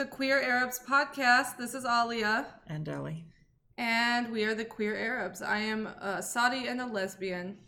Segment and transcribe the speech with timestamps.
[0.00, 1.58] Welcome to the Queer Arabs podcast.
[1.58, 3.26] This is Alia, And Ellie.
[3.76, 5.42] and we are the Queer Arabs.
[5.42, 7.58] I am a Saudi and a lesbian.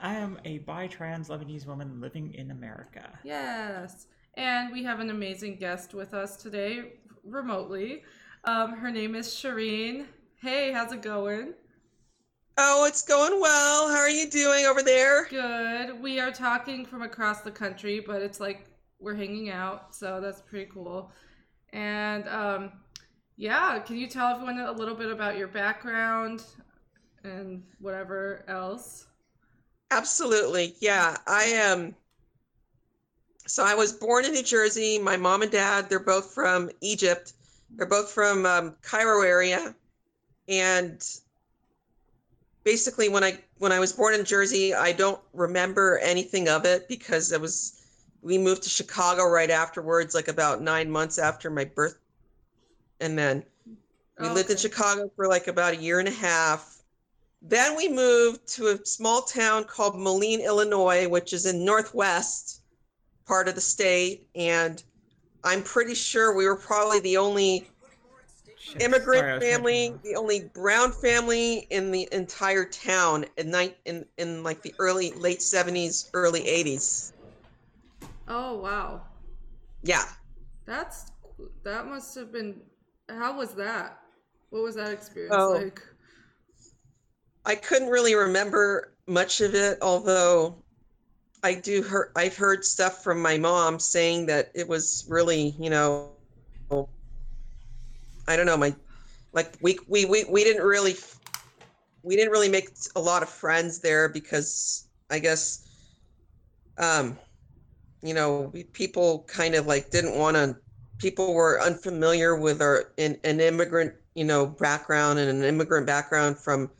[0.00, 3.10] I am a bi trans Lebanese woman living in America.
[3.24, 4.06] Yes.
[4.38, 8.04] And we have an amazing guest with us today, remotely.
[8.44, 10.06] Um, her name is Cherine.
[10.40, 11.52] Hey, how's it going?
[12.56, 13.90] Oh, it's going well.
[13.90, 15.26] How are you doing over there?
[15.26, 16.00] Good.
[16.00, 18.64] We are talking from across the country, but it's like
[18.98, 21.12] we're hanging out, so that's pretty cool.
[21.72, 22.72] And um,
[23.36, 26.44] yeah, can you tell everyone a little bit about your background
[27.24, 29.06] and whatever else?
[29.90, 30.74] Absolutely.
[30.80, 31.94] Yeah, I am.
[33.46, 34.98] so I was born in New Jersey.
[34.98, 37.34] My mom and dad, they're both from Egypt.
[37.76, 39.74] They're both from um, Cairo area,
[40.48, 41.02] and
[42.64, 46.86] basically, when I when I was born in Jersey, I don't remember anything of it
[46.88, 47.81] because it was
[48.22, 51.98] we moved to Chicago right afterwards, like about nine months after my birth,
[53.00, 53.44] and then
[54.18, 56.82] we lived in Chicago for like about a year and a half.
[57.42, 62.62] Then we moved to a small town called Moline, Illinois, which is in northwest
[63.26, 64.28] part of the state.
[64.36, 64.82] And
[65.42, 67.68] I'm pretty sure we were probably the only
[68.60, 74.06] sorry, immigrant was family, the only brown family in the entire town in night in,
[74.18, 77.11] in like the early late 70s, early 80s.
[78.34, 79.02] Oh wow,
[79.82, 80.04] Yeah.
[80.66, 81.12] that's
[81.64, 82.60] that must have been.
[83.08, 83.98] How was that?
[84.50, 85.54] What was that experience Oh.
[85.54, 85.82] like?
[87.44, 90.56] I couldn't really remember much of it, although
[91.42, 95.70] I do hear I've heard stuff from my mom saying that it was really, you
[95.70, 96.10] know,
[98.28, 98.74] I don't know, my
[99.32, 100.96] like we we we, we didn't really
[102.02, 105.68] we didn't really make a lot of friends there because I guess
[106.78, 107.18] um
[108.02, 110.56] you know, we, people kind of like didn't want to
[110.98, 116.38] people were unfamiliar with our an, an immigrant, you know, background and an immigrant background
[116.38, 116.70] from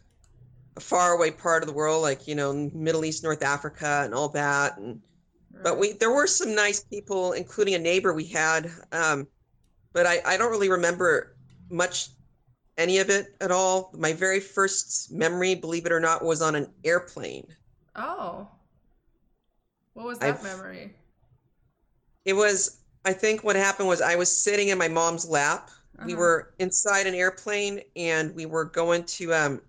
[0.77, 4.28] a faraway part of the world, like you know, Middle East, North Africa, and all
[4.31, 4.78] that.
[4.78, 5.00] And
[5.62, 8.71] but we there were some nice people, including a neighbor we had.
[8.93, 9.27] Um,
[9.93, 11.37] but I I don't really remember
[11.71, 12.09] much
[12.78, 13.91] any of it at all.
[13.97, 17.47] My very first memory, believe it or not, was on an airplane.
[17.97, 18.49] Oh,
[19.94, 20.94] what was that I've- memory?
[22.25, 25.71] It was I think what happened was I was sitting in my mom's lap.
[26.03, 26.21] We Uh-huh.
[26.21, 29.62] were inside an airplane and we were going to um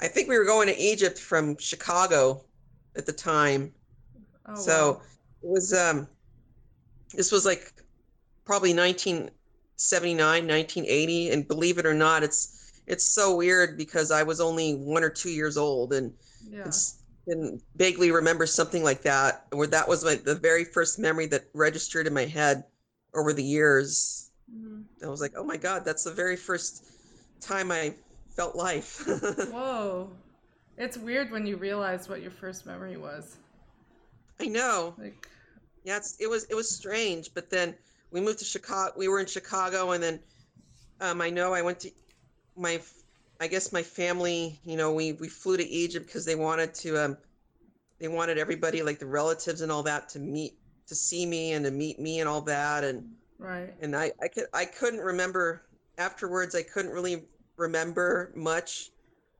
[0.00, 2.44] I think we were going to Egypt from Chicago
[2.96, 3.74] at the time.
[4.46, 5.02] Oh, so wow.
[5.42, 6.08] it was um
[7.14, 7.72] this was like
[8.44, 14.40] probably 1979 1980 and believe it or not it's it's so weird because i was
[14.40, 16.64] only one or two years old and yeah.
[16.64, 21.26] it's and vaguely remember something like that where that was my the very first memory
[21.26, 22.64] that registered in my head
[23.14, 24.84] over the years Mhm.
[25.04, 26.84] i was like oh my god that's the very first
[27.40, 27.94] time i
[28.36, 29.02] felt life
[29.50, 30.10] Whoa.
[30.78, 33.36] It's weird when you realize what your first memory was.
[34.40, 35.28] i know Like,
[35.84, 37.74] Yeah, it's, it was it was strange, but then
[38.10, 38.92] we moved to Chicago.
[38.96, 40.20] We were in Chicago, and then
[41.00, 41.90] um, I know I went to
[42.56, 42.80] my,
[43.42, 44.60] I guess my family.
[44.64, 47.04] You know, we we flew to Egypt because they wanted to.
[47.04, 47.16] Um,
[47.98, 50.54] they wanted everybody, like the relatives and all that, to meet
[50.86, 53.74] to see me and to meet me and all that, and right.
[53.80, 55.64] and I I could I couldn't remember
[55.98, 56.54] afterwards.
[56.54, 57.24] I couldn't really
[57.56, 58.92] remember much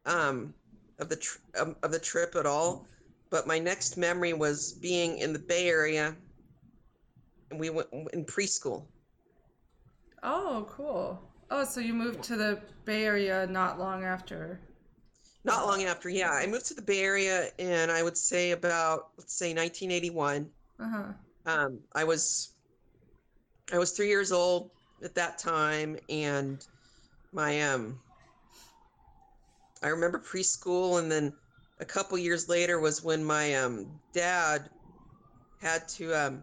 [0.05, 0.53] um,
[0.99, 2.89] of the tr- um, of the trip at all.
[3.31, 6.17] But my next memory was being in the Bay Area,
[7.53, 8.83] and we went in preschool.
[10.25, 11.32] Oh, cool.
[11.54, 14.59] Oh, so you moved to the Bay Area not long after.
[15.45, 19.10] Not long after, yeah, I moved to the Bay Area, and I would say about
[19.19, 20.49] let's say 1981.
[20.81, 21.13] Uh huh.
[21.45, 22.54] Um, I was
[23.71, 24.71] I was three years old
[25.04, 26.65] at that time, and
[27.34, 27.97] my um
[29.83, 31.34] I remember preschool, and then
[31.81, 34.71] a couple years later was when my um dad
[35.60, 36.43] had to um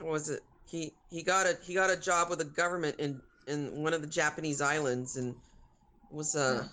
[0.00, 3.20] what was it he he got a he got a job with the government in
[3.46, 5.34] in one of the Japanese islands and
[6.10, 6.66] was uh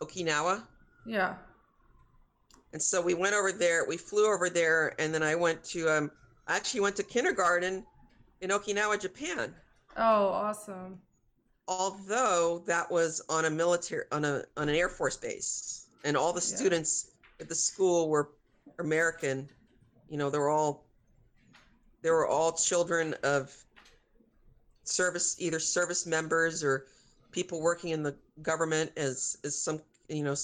[0.00, 0.62] Okinawa
[1.06, 1.36] Yeah.
[2.72, 3.86] and so we went over there.
[3.88, 6.10] We flew over there, and then I went to um,
[6.46, 7.86] I actually went to kindergarten
[8.42, 9.54] in Okinawa, Japan.
[9.96, 10.98] Oh, awesome.
[11.68, 16.32] Although that was on a military on a on an air force base, and all
[16.34, 16.56] the Yeah.
[16.56, 18.32] students at the school were
[18.78, 19.48] American.
[20.10, 20.85] You know, they were all
[22.06, 23.52] they were all children of
[24.84, 26.86] service, either service members or
[27.32, 30.36] people working in the government as as some you know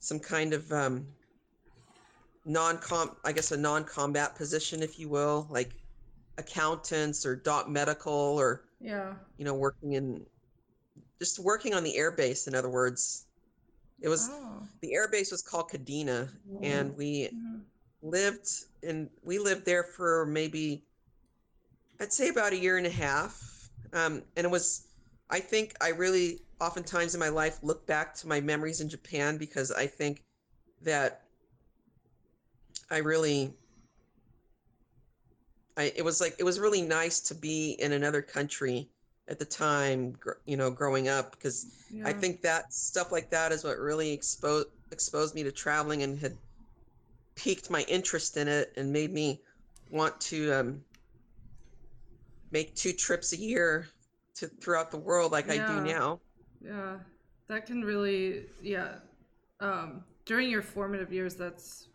[0.00, 1.06] some kind of um,
[2.44, 5.72] non-com I guess a non-combat position, if you will, like
[6.36, 9.14] accountants or doc medical or Yeah.
[9.38, 10.26] you know working in
[11.18, 12.48] just working on the air base.
[12.48, 13.24] In other words,
[14.02, 14.68] it was Oh.
[14.82, 16.28] the air base was called Kadena,
[16.60, 17.64] and we Mhm.
[18.02, 20.84] lived in we lived there for maybe
[22.00, 23.70] I'd say about a year and a half.
[23.92, 24.86] Um, and it was
[25.30, 29.38] I think I really oftentimes in my life look back to my memories in Japan
[29.38, 30.22] because I think
[30.82, 31.22] that
[32.90, 33.54] I really
[35.76, 38.88] I it was like it was really nice to be in another country
[39.28, 41.66] at the time, gr- you know, growing up because
[42.04, 46.18] I think that stuff like that is what really exposed exposed me to traveling and
[46.18, 46.36] had
[47.34, 49.40] piqued my interest in it and made me
[49.90, 50.80] want to um,
[52.50, 53.88] make two trips a year
[54.34, 56.20] to throughout the world like I do now.
[56.64, 56.96] Yeah,
[57.48, 58.94] that can really, yeah.
[59.60, 61.88] Um, during your formative years, that's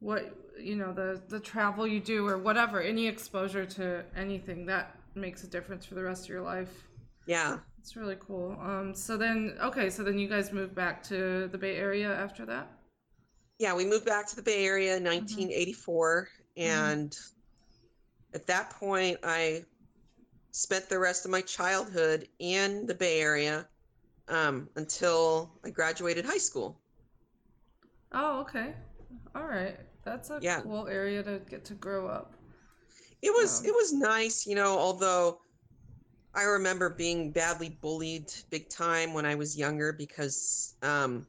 [0.00, 4.96] what you know the the travel you do or whatever, any exposure to anything that
[5.14, 6.86] makes a difference for the rest of your life.
[7.26, 7.58] Yeah.
[7.78, 8.56] It's really cool.
[8.60, 12.44] Um, so then, okay, so then you guys moved back to the Bay Area after
[12.46, 12.68] that.
[13.58, 17.16] Yeah, we moved back to the Bay Area in 1984 and
[18.34, 19.64] at that point I
[20.52, 23.68] spent the rest of my childhood in the Bay Area
[24.28, 26.80] um, until I graduated high school.
[28.12, 28.74] Oh, okay.
[29.34, 29.78] All right.
[30.04, 30.62] That's a Yeah.
[30.62, 32.34] cool area to get to grow up.
[33.22, 33.70] It was Yeah.
[33.70, 35.40] it was nice, you know, although
[36.34, 41.26] I remember being badly bullied big time when I was younger because um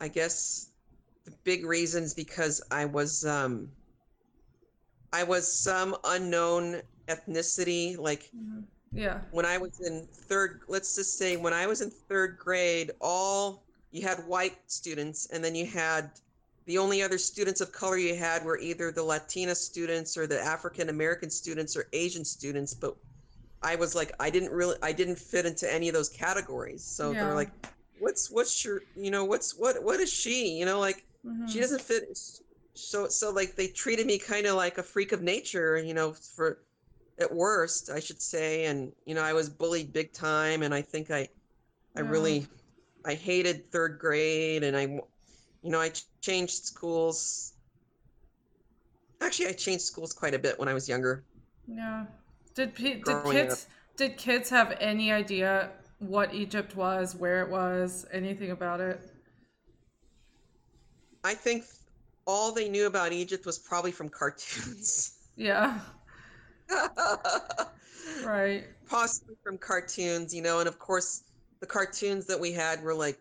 [0.00, 0.70] I guess
[1.24, 3.68] the big reasons because I was um
[5.12, 8.64] I was some unknown ethnicity like Mhm.
[8.92, 9.20] Yeah.
[9.30, 13.64] when I was in third, let's just say when I was in third grade, all
[13.90, 16.10] you had white students, and then you had
[16.66, 20.40] the only other students of color you had were either the Latina students or the
[20.40, 22.74] African American students or Asian students.
[22.74, 22.94] But
[23.62, 26.84] I was like, I didn't really, I didn't fit into any of those categories.
[26.84, 27.24] So Yeah.
[27.24, 27.50] they're like,
[27.98, 30.48] what's, what's your, you know, what's, what, what is she?
[30.58, 31.04] You know, like
[31.44, 31.60] she Mhm.
[31.60, 32.04] doesn't fit.
[32.74, 36.12] So, so like they treated me kind of like a freak of nature, you know,
[36.14, 36.58] for
[37.20, 38.66] at worst, I should say.
[38.66, 40.62] And, you know, I was bullied big time.
[40.62, 41.28] And I think I,
[41.96, 42.02] I Yeah.
[42.02, 42.48] really,
[43.04, 45.00] I hated third grade and i
[45.62, 47.54] you know, I ch- changed schools.
[49.20, 51.24] Actually, I changed schools quite a bit when I was younger.
[51.66, 52.06] Yeah.
[52.54, 53.66] Did pe- did kids
[53.96, 59.00] did kids have any idea what Egypt was, where it was, anything about it?
[61.24, 61.64] I think
[62.26, 65.14] all they knew about Egypt was probably from cartoons.
[65.40, 65.78] Yeah.
[68.24, 68.64] Right.
[68.88, 71.22] possibly from cartoons, you know, and of course
[71.60, 73.20] the cartoons that we had were like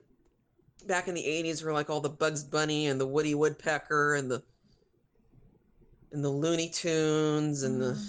[0.88, 4.32] back in the 80s were like all the Bugs Bunny and the Woody Woodpecker and
[4.32, 4.42] the
[6.12, 8.04] and the Looney Tunes and the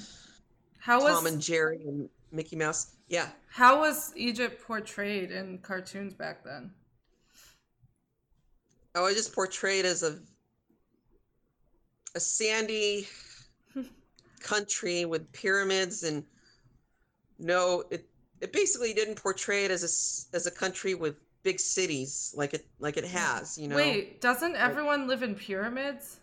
[0.78, 2.94] How was Tom and Jerry and Mickey Mouse.
[3.08, 3.28] Yeah.
[3.50, 6.70] how was Egypt portrayed in cartoons back then?
[8.94, 10.18] Oh, I was just portrayed as a
[12.14, 13.06] a sandy
[14.40, 16.24] country with pyramids and
[17.38, 18.06] no it
[18.40, 22.66] it basically didn't portray it as a as a country with big cities like it
[22.80, 26.16] like it has you know Wait, doesn't everyone live in pyramids?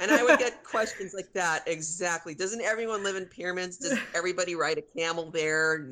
[0.00, 4.54] And i would get questions like that exactly doesn't everyone live in pyramids does everybody
[4.54, 5.88] ride a camel there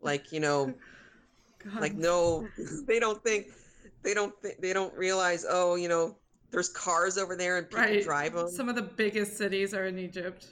[0.00, 0.72] like you know
[1.64, 1.80] God.
[1.80, 2.46] like no
[2.86, 3.46] they don't think
[4.02, 6.16] they don't think they don't realize oh you know
[6.52, 8.04] there's cars over there and people right.
[8.04, 10.46] drive them Some of the biggest cities are in Egypt,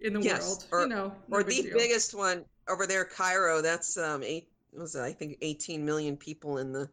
[0.00, 0.66] in the Yes, world.
[0.72, 1.78] or- you know, no or big the deal.
[1.78, 6.58] biggest one over there cairo that's um eight was it, i think 18 million people
[6.58, 6.88] in the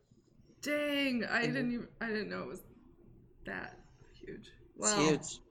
[0.61, 2.61] Dang, I didn't even I didn't know it was
[3.45, 3.77] that
[4.13, 4.49] huge.
[4.79, 4.93] It's Wow.
[4.93, 5.41] huge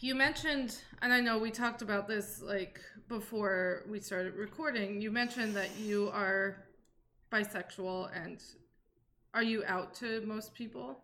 [0.00, 5.00] You mentioned, and I know we talked about this like before we started recording.
[5.00, 6.58] You mentioned that you are
[7.32, 8.42] bisexual, and
[9.34, 11.02] are you out to most people?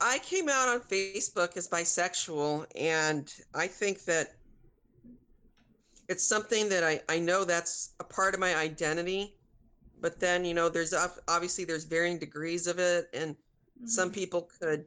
[0.00, 4.36] I came out on Facebook as bisexual, and I think that
[6.08, 9.36] it's something that I, I know that's a part of my identity.
[10.02, 10.94] But then, you know, there's
[11.28, 13.36] obviously there's varying degrees of it, and
[13.84, 14.12] some Mhm.
[14.12, 14.86] people could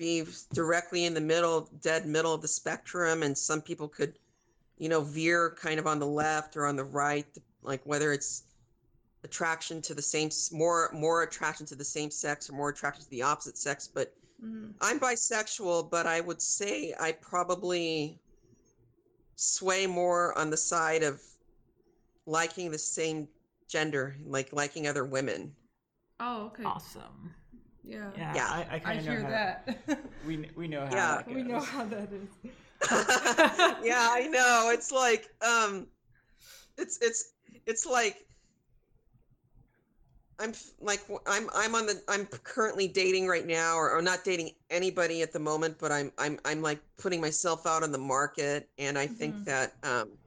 [0.00, 4.18] be directly in the middle, dead middle of the spectrum, and some people could,
[4.78, 7.26] you know, veer kind of on the left or on the right,
[7.62, 8.44] like whether it's
[9.22, 13.10] attraction to the same more more attraction to the same sex or more attraction to
[13.10, 14.72] the opposite sex but Mhm.
[14.80, 18.18] i'm bisexual but i would say i probably
[19.36, 21.20] sway more on the side of
[22.24, 23.28] liking the same
[23.68, 25.54] gender like liking other women
[26.18, 26.64] Oh, okay.
[26.64, 27.34] Awesome.
[27.84, 28.10] Yeah.
[28.16, 29.68] Yeah, Yeah, I, I I kind of know hear how that.
[30.22, 31.06] we we know how Yeah.
[31.06, 31.36] that goes.
[31.36, 32.52] we know how that is.
[33.82, 34.70] yeah, I know.
[34.72, 35.86] It's like um
[36.78, 37.32] it's it's
[37.66, 38.26] it's like
[40.38, 44.24] I'm like w- I'm I'm on the I'm currently dating right now or, or not
[44.24, 47.98] dating anybody at the moment, but I'm I'm I'm like putting myself out on the
[47.98, 49.44] market and I think Mhm.
[49.44, 50.18] that um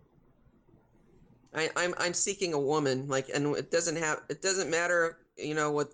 [1.53, 5.53] I, I'm I'm seeking a woman, like, and it doesn't have it doesn't matter, you
[5.53, 5.93] know, what,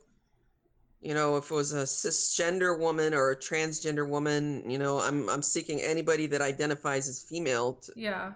[1.02, 5.30] you know, if it was a cisgender woman or a transgender woman, you know, I'm
[5.30, 8.34] I'm seeking anybody that identifies as female, to, Yeah.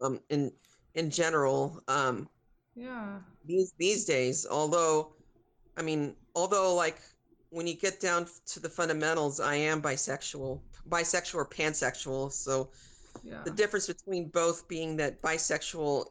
[0.00, 0.52] um, in
[0.94, 2.28] in general, um,
[2.74, 3.20] Yeah.
[3.44, 4.46] these these days.
[4.46, 5.12] Although,
[5.76, 6.98] I mean, although like
[7.50, 12.32] when you get down to the fundamentals, I am bisexual, bisexual or pansexual.
[12.32, 12.70] So
[13.22, 13.42] Yeah.
[13.44, 16.06] the difference between both being that bisexual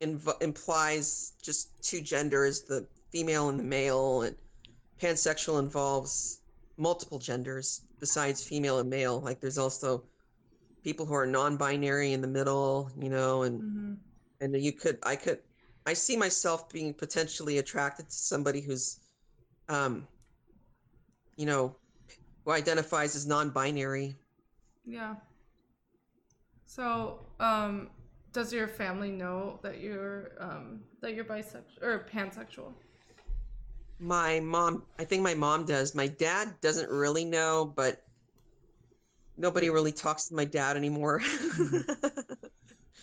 [0.00, 4.36] inv- implies just two genders, the female and the male, and
[5.00, 6.40] pansexual involves
[6.78, 9.20] multiple genders besides female and male.
[9.20, 10.04] Like there's also
[10.84, 13.94] people who are non-binary in the middle, you know, and hmm
[14.40, 15.40] and you could I could
[15.86, 19.00] I see myself being potentially attracted to somebody who's
[19.68, 20.06] um
[21.36, 21.76] you know
[22.44, 24.16] who identifies as non-binary
[24.84, 25.16] Yeah.
[26.66, 27.90] So, um,
[28.32, 32.72] does your family know that you're um that you're bisexual or pansexual?
[33.98, 35.94] My mom, I think my mom does.
[35.94, 38.02] My dad doesn't really know, but
[39.38, 41.22] nobody really talks to my dad anymore.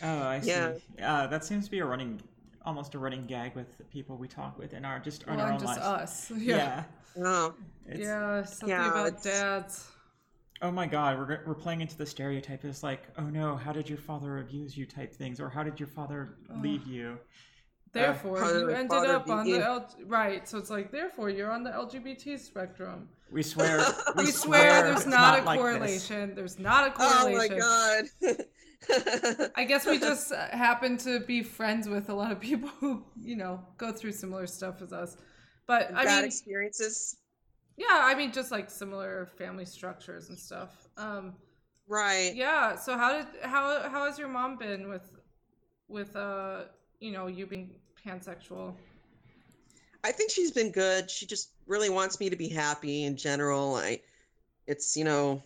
[0.06, 0.50] Oh, I see.
[0.50, 0.74] Yeah.
[1.02, 2.20] Uh, that seems to be a running,
[2.66, 5.46] almost a running gag with the people we talk with in our just on Well,
[5.46, 6.02] our and own just lives.
[6.02, 6.32] us.
[6.38, 6.84] Yeah.
[7.16, 7.24] Yeah.
[7.26, 7.54] oh,
[7.86, 8.44] It's, Yeah.
[8.44, 9.88] Something Yeah, about it's- dads.
[10.62, 12.66] Oh my God, we're we're playing into the stereotype.
[12.66, 14.86] It's like, oh no, how did your father abuse you?
[14.86, 17.18] Type things, or how did your father leave you?
[17.94, 20.48] Therefore, how did you ended up on the L- right.
[20.48, 23.08] So it's like, therefore, you're on the LGBT spectrum.
[23.32, 23.86] We swear.
[24.18, 25.62] We, swear, there's it's not, a like this.
[25.62, 26.36] correlation.
[26.36, 29.52] There's not a correlation oh my god.
[29.56, 33.04] I guess we just uh, happen to be friends with a lot of people who,
[33.20, 35.18] you know, go through similar stuff as us.
[35.68, 37.18] But I mean, experiences.
[37.78, 40.88] yeah, I mean, just like similar family structures and stuff.
[40.98, 41.34] Um,
[41.88, 42.34] Right.
[42.36, 42.76] yeah.
[42.76, 45.10] So how did how how has your mom been with
[45.88, 46.64] with uh
[47.00, 48.76] you know you being pansexual?
[50.04, 51.10] I think she's been good.
[51.10, 53.76] She just really wants me to be happy in general.
[53.76, 54.02] I
[54.68, 55.44] it's, you know,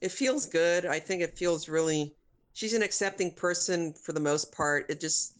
[0.00, 0.86] it feels good.
[0.86, 2.16] I think it feels really
[2.54, 4.90] she's an accepting person for the most part.
[4.90, 5.36] It just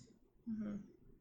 [0.46, 0.76] hmm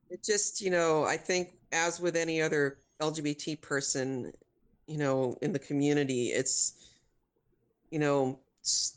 [0.10, 4.32] it just, you know, I think as with any other LGBT person,
[4.88, 6.74] you know, in the community, it's
[7.92, 8.40] you know,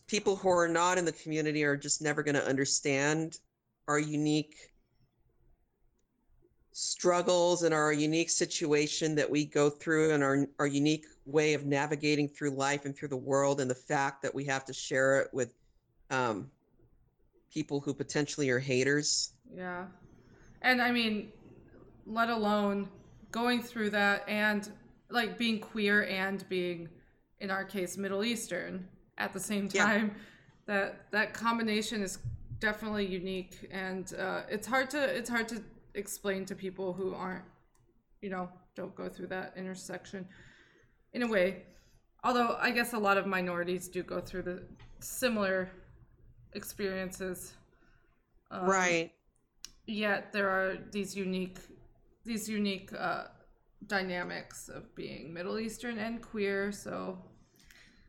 [0.07, 3.39] people who are not in the community are just never going to understand
[3.89, 4.57] our unique
[6.77, 11.65] struggles and our unique situation that we go through and our our unique way of
[11.65, 15.21] navigating through life and through the world and the fact that we have to share
[15.21, 15.51] it with
[16.11, 16.51] um,
[17.49, 19.35] people who potentially are haters.
[19.57, 19.85] Yeah.
[20.63, 21.31] And I mean,
[22.07, 22.89] let alone
[23.31, 24.69] going through that and
[25.11, 26.89] like being queer and being,
[27.39, 29.73] in our case, Middle Eastern at the same time.
[29.75, 29.87] Yeah.
[29.87, 30.15] time.
[30.67, 32.19] That that combination is
[32.59, 35.63] definitely unique, and uh, it's hard to it's hard to
[35.95, 37.45] explain to people who aren't,
[38.21, 40.27] you know, don't go through that intersection.
[41.13, 41.63] In a way,
[42.25, 44.63] although I guess a lot of minorities do go through the
[45.01, 45.71] similar
[46.55, 47.55] experiences.
[48.51, 49.13] Um, right.
[49.87, 51.59] yet there are these unique
[52.25, 53.25] these unique uh,
[53.87, 56.73] dynamics of being Middle Eastern and queer.
[56.73, 57.19] So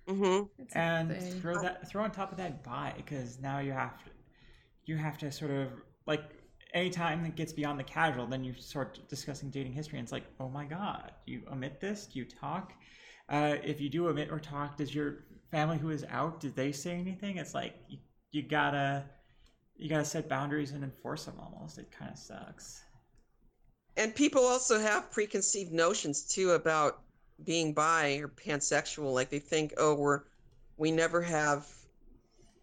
[0.08, 0.46] Mm-hmm.
[0.74, 1.42] and thing.
[1.42, 4.12] throw that throw on top of that bi because now you have to
[4.86, 5.70] you have to sort of
[6.06, 6.35] like
[6.76, 10.26] anytime that gets beyond the casual then you start discussing dating history and it's like
[10.40, 12.06] oh my god you omit this?
[12.06, 12.74] Do you talk?
[13.28, 16.72] Uh, if you do omit or talk does your family who is out did they
[16.72, 17.38] say anything?
[17.38, 17.98] It's like you,
[18.32, 19.06] you gotta
[19.78, 21.80] you gotta set boundaries and enforce them almost.
[21.80, 22.84] It kind of sucks.
[23.98, 27.02] And people also have preconceived notions too about
[27.44, 29.14] being bi or pansexual.
[29.14, 30.22] Like they think, oh, we're
[30.78, 31.66] we never have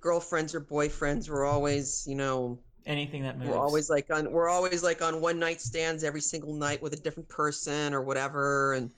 [0.01, 1.31] girlfriends or boyfriends.
[1.31, 5.21] We're always, you know, anything that moves we're always like on we're always like on
[5.21, 8.75] one night stands every single night with a different person or whatever.
[8.75, 8.91] And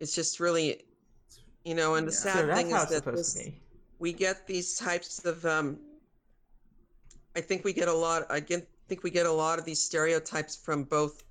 [0.00, 0.82] it's just really,
[1.64, 1.94] you know.
[1.94, 2.18] And the Yeah.
[2.18, 3.50] sad that's thing is that this,
[3.98, 5.78] we get these types of um
[7.36, 9.82] i think we get a lot i get, think we get a lot of these
[9.82, 11.22] stereotypes from both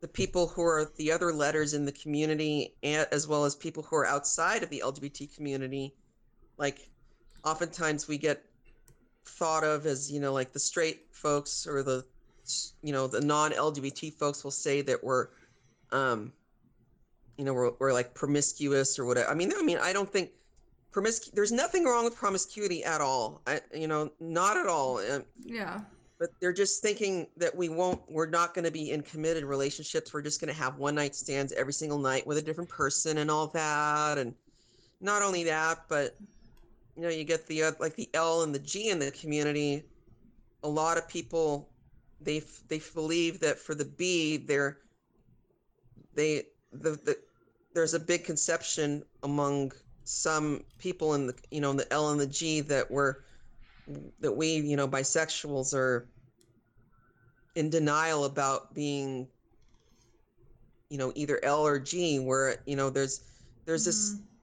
[0.00, 3.82] the people who are the other letters in the community and, as well as people
[3.82, 5.94] who are outside of the lgbt community
[6.58, 6.90] like
[7.44, 8.42] oftentimes we get
[9.26, 12.04] thought of as you know like the straight folks or the
[12.82, 15.28] you know the non-lgbt folks will say that we're
[15.92, 16.32] um
[17.36, 19.28] you know, we're, we're like promiscuous or whatever.
[19.28, 20.30] I mean, I mean, I don't think
[20.92, 23.42] promiscu- There's nothing wrong with promiscuity at all.
[23.46, 24.98] I, you know, not at all.
[24.98, 25.80] Uh, Yeah.
[26.20, 28.00] but they're just thinking that we won't.
[28.08, 30.14] We're not going to be in committed relationships.
[30.14, 33.18] We're just going to have one night stands every single night with a different person
[33.18, 34.16] and all that.
[34.16, 34.32] And
[35.00, 36.16] not only that, but
[36.96, 39.84] you know, you get the uh, like the L and the G in the community.
[40.62, 41.70] A lot of people
[42.20, 44.78] they they believe that for the B, they're
[46.14, 47.16] they the, the
[47.74, 49.72] there's a big conception among
[50.04, 53.16] some people in the you know in the L and the G that we're
[54.20, 56.08] that we you know bisexuals are
[57.54, 59.28] in denial about being
[60.90, 63.20] you know either L or G where you know there's
[63.66, 64.33] there's this Mhm.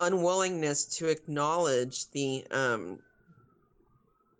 [0.00, 2.98] Unwillingness to acknowledge the um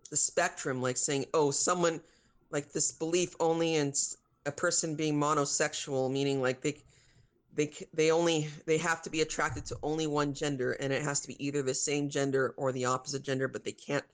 [0.09, 1.99] the spectrum like saying oh someone
[2.51, 3.93] like this belief only in
[4.45, 6.77] a person being monosexual meaning like they
[7.55, 11.21] they they only they have to be attracted to only one gender and it has
[11.21, 14.05] to be either the same gender or the opposite gender but they can't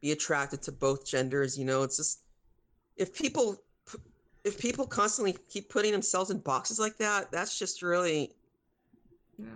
[0.00, 2.20] be attracted to both genders you know it's just
[2.96, 3.62] if people
[4.44, 8.32] if people constantly keep putting themselves in boxes like that that's just really
[9.38, 9.46] Yeah.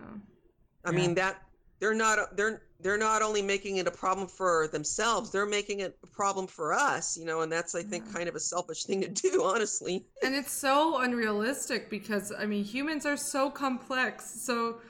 [0.85, 0.97] I Yeah.
[0.97, 1.43] mean that
[1.81, 5.97] they're not they're they're not only making it a problem for themselves, they're making it
[6.03, 8.13] a problem for us, you know, and that's I think Yeah.
[8.13, 10.05] kind of a selfish thing to do, honestly.
[10.23, 14.25] And it's so unrealistic because I mean humans are so complex.
[14.43, 14.81] So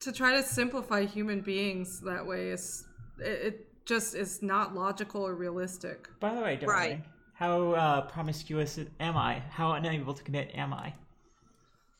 [0.00, 2.86] to try to simplify human beings that way is
[3.18, 6.08] it, it just is not logical or realistic.
[6.20, 7.00] By the way, darling, Right.
[7.34, 9.40] how uh, promiscuous am I?
[9.50, 10.94] How unable to commit am I?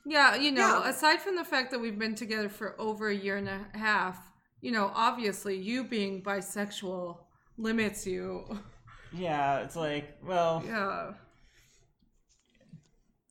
[0.07, 0.89] Yeah, you know, Yeah.
[0.91, 4.19] aside from the fact that we've been together for over a year and a half,
[4.61, 7.19] you know, obviously you being bisexual
[7.59, 8.45] limits you.
[9.13, 11.15] Yeah, it's like, well, Yeah.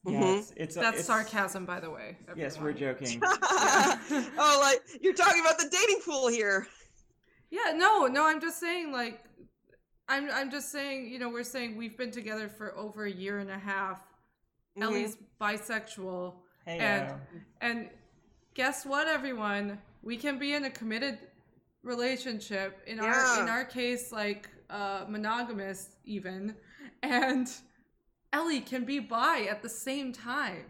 [0.05, 0.39] yeah, Mhm.
[0.39, 2.17] it's, it's That's it's, sarcasm by the way.
[2.35, 3.19] Yes, we're joking.
[3.23, 6.67] oh, like you're talking about the dating pool here.
[7.49, 9.23] Yeah, no, no, I'm just saying like
[10.07, 13.39] I'm I'm just saying, you know, we're saying we've been together for over a year
[13.39, 14.01] and a half.
[14.77, 14.83] Mhm.
[14.83, 16.35] Ellie's bisexual.
[16.69, 17.21] Hey, And-
[17.61, 17.89] And
[18.53, 19.81] guess what everyone?
[20.03, 21.17] We can be in a committed
[21.83, 22.81] relationship.
[22.85, 26.55] In our in our case like uh monogamous even.
[27.01, 27.49] And
[28.33, 30.65] Ellie can be bi at the same time.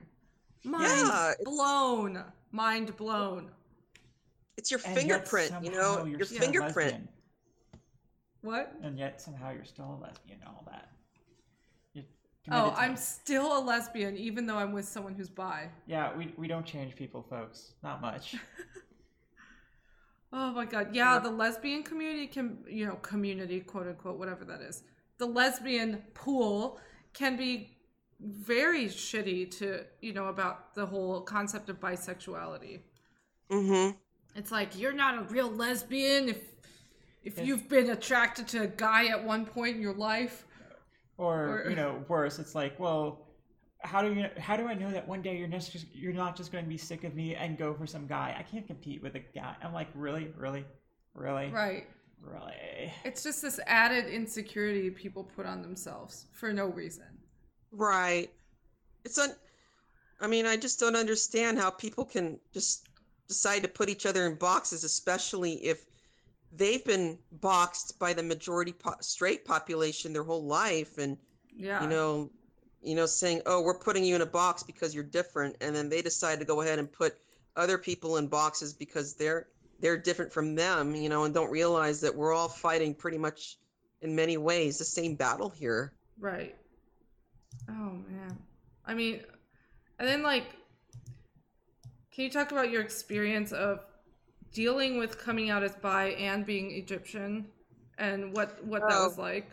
[0.63, 2.23] Mind Yeah, blown.
[2.51, 3.51] Mind blown.
[4.57, 7.09] It's your and fingerprint, you know, you're your still fingerprint.
[8.41, 8.73] What?
[8.81, 10.89] And yet somehow you're still a lesbian and all that.
[12.51, 12.99] You're Oh, to I'm it.
[12.99, 15.69] still a lesbian even though I'm with someone who's bi.
[15.87, 17.73] Yeah, we, we don't change people, folks.
[17.83, 18.35] Not much.
[20.31, 20.89] Oh my god.
[20.93, 21.19] Yeah, Yeah.
[21.19, 24.83] the lesbian community can, you know, community, quote unquote, whatever that is.
[25.17, 26.79] The lesbian pool
[27.13, 27.75] can be
[28.19, 32.81] very shitty to, you know, about the whole concept of bisexuality.
[33.49, 33.97] Mm-hmm.
[34.35, 36.37] It's like you're not a real lesbian if
[37.23, 37.47] if Yes.
[37.47, 40.45] you've been attracted to a guy at one point in your life.
[41.19, 43.27] Or, Or- you know, worse, it's like, well,
[43.81, 46.35] how do you how do I know that one day you're not just you're not
[46.35, 48.35] just going to be sick of me and go for some guy?
[48.37, 49.55] I can't compete with a guy.
[49.61, 50.65] I'm like, really, really,
[51.13, 51.87] really, Right.
[52.21, 52.91] really.
[53.03, 57.05] It's just this added insecurity people put on themselves for no reason.
[57.71, 58.29] Right.
[59.03, 59.31] It's un
[60.21, 62.87] I mean, I just don't understand how people can just
[63.29, 65.85] decide to put each other in boxes, especially if
[66.51, 71.17] they've been boxed by the majority po- straight population their whole life and
[71.55, 71.83] Yeah.
[71.83, 72.31] you know
[72.81, 75.89] you know saying oh we're putting you in a box because you're different and then
[75.89, 77.15] they decide to go ahead and put
[77.55, 79.47] other people in boxes because they're
[79.79, 83.57] they're different from them you know and don't realize that we're all fighting pretty much
[84.01, 86.55] in many ways the same battle here Right.
[87.69, 88.37] Oh man.
[88.85, 89.21] I mean,
[89.99, 90.43] and then like,
[92.11, 93.79] can you talk about your experience of
[94.53, 97.45] dealing with coming out as bi and being Egyptian,
[97.97, 99.21] and what what that was Oh.
[99.21, 99.49] like?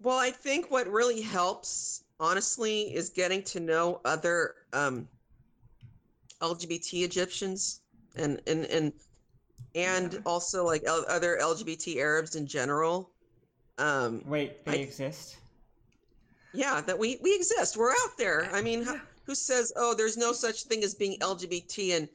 [0.00, 5.08] Well, I think what really helps, honestly, is getting to know other um,
[6.40, 7.80] LGBT Egyptians
[8.16, 8.92] and and and
[9.74, 10.18] and Yeah.
[10.26, 13.10] also like L- other LGBT Arabs in general.
[13.78, 15.36] Um, Wait, they I- exist?
[16.52, 17.76] yeah, that we we exist.
[17.76, 18.48] We're out there.
[18.52, 19.00] I mean, Yeah.
[19.24, 22.08] who says, "Oh, there's no such thing as being LGBT in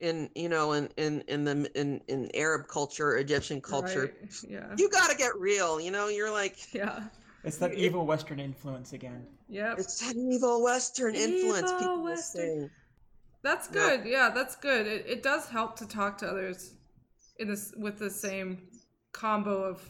[0.00, 4.34] in you know in in in the in in Arab culture, Egyptian culture?" Right.
[4.48, 4.74] Yeah.
[4.76, 5.80] You got to get real.
[5.80, 6.56] You know, you're like.
[6.74, 7.04] Yeah.
[7.44, 9.26] It's that it- evil Western influence again.
[9.48, 9.78] Yep.
[9.78, 11.70] It's that evil Western influence.
[11.70, 12.68] Evil People will Western.
[12.68, 12.70] say.
[13.42, 13.72] That's Yeah.
[13.96, 14.00] good.
[14.06, 14.86] Yeah, that's good.
[14.86, 16.74] It, it does help to talk to others
[17.38, 18.58] in this with the same
[19.12, 19.80] combo of,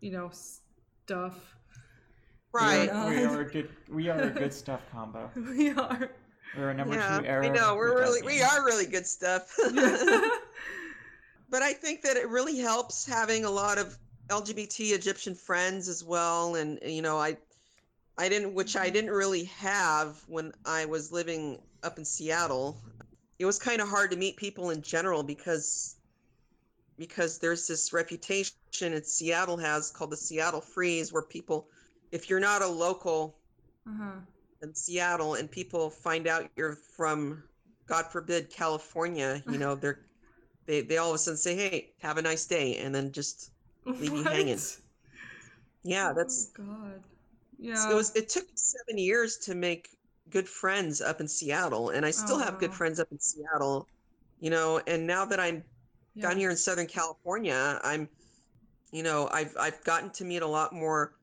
[0.00, 1.36] you know, stuff.
[2.52, 2.88] Right.
[2.88, 5.30] Uh, we are, we are a good we are a good stuff combo.
[5.36, 6.10] We are.
[6.56, 7.44] We're a number yeah, two error.
[7.44, 9.56] I know we're really we are really good stuff.
[11.50, 13.96] but I think that it really helps having a lot of
[14.28, 17.36] LGBT Egyptian friends as well, and you know I
[18.18, 22.76] I didn't which I didn't really have when I was living up in Seattle.
[23.38, 25.96] It was kind of hard to meet people in general because
[26.98, 31.66] because there's this reputation that Seattle has called the Seattle Freeze, where people,
[32.12, 33.34] if you're not a local
[33.88, 34.20] uh-huh.
[34.62, 37.48] In Seattle and people find out you're from,
[37.86, 40.06] God forbid, California, you know, they're
[40.66, 43.52] they they all of a sudden say, "Hey, have a nice day," and then just
[43.98, 44.58] Leave you hanging.
[45.84, 47.02] Yeah, oh that's Oh, God.
[47.72, 47.92] So Yeah.
[47.92, 49.88] it was it took seven years to make
[50.30, 53.88] good friends up in Seattle, and I still Oh, have good friends up in Seattle.
[54.40, 55.64] You know, and now that I'm
[56.14, 56.30] yeah.
[56.30, 58.10] down here in Southern California, I'm,
[58.92, 61.14] you know, I've I've gotten to meet a lot more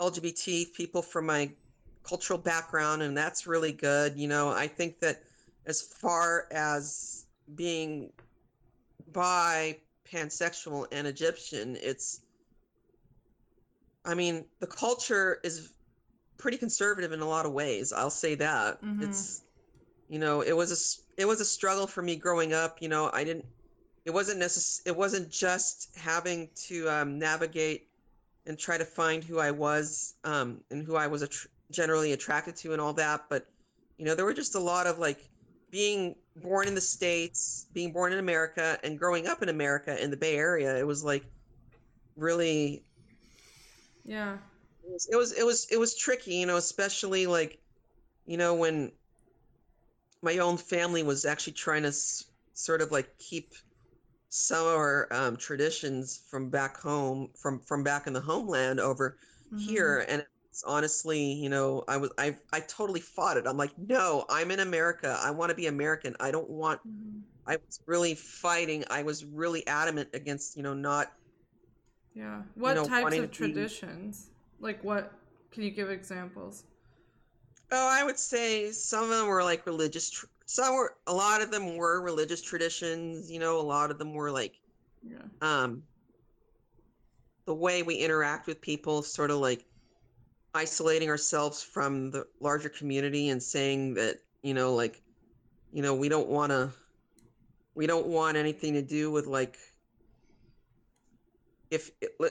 [0.00, 1.56] LGBT people from my
[2.02, 4.16] cultural background, and that's really good.
[4.16, 5.22] You know, I think that
[5.66, 8.12] as far as being
[9.12, 9.78] bi,
[10.10, 12.20] pansexual, and Egyptian, it's,
[14.04, 15.72] I mean, the culture is
[16.38, 17.92] pretty conservative in a lot of ways.
[17.92, 18.82] I'll say that.
[18.82, 19.02] Mhm.
[19.04, 19.42] It's,
[20.08, 22.82] you know, it was a it was a struggle for me growing up.
[22.82, 23.46] You know, I didn't.
[24.04, 27.88] It wasn't necess- It wasn't just having to um, navigate
[28.44, 32.56] and try to find who I was um, and who I was attr generally attracted
[32.56, 33.28] to and all that.
[33.30, 33.46] But
[33.98, 35.30] you know, there were just a lot of like
[35.70, 40.10] being born in the states, being born in America, and growing up in America in
[40.10, 40.76] the Bay Area.
[40.78, 41.24] It was like
[42.16, 42.86] really
[44.04, 44.38] Yeah.
[44.84, 47.60] it was it was it was it was tricky you know especially like
[48.26, 48.92] you know when
[50.22, 53.54] my own family was actually trying to s- sort of like keep
[54.30, 59.18] some of our um, traditions from back home from from back in the homeland over
[59.50, 59.96] Mhm.
[59.96, 60.31] here and it's
[60.66, 64.60] honestly you know i was i i totally fought it i'm like no i'm in
[64.60, 67.22] america i want to be american i don't want Mhm.
[67.46, 71.12] i was really fighting i was really adamant against you know not
[72.14, 72.42] Yeah.
[72.54, 74.28] What know, types of to be- traditions?
[74.60, 75.12] Like what?
[75.50, 76.64] Can you give examples?
[77.70, 80.10] Oh, I would say some of them were like religious.
[80.10, 83.30] Tr- some were, a lot of them were religious traditions.
[83.30, 84.60] You know, a lot of them were like,
[85.02, 85.24] Yeah.
[85.40, 85.82] um,
[87.46, 89.64] the way we interact with people, sort of like
[90.54, 95.02] isolating ourselves from the larger community and saying that, you know, like,
[95.72, 96.70] you know, we don't want to,
[97.74, 99.56] we don't want anything to do with like,
[101.70, 101.90] if,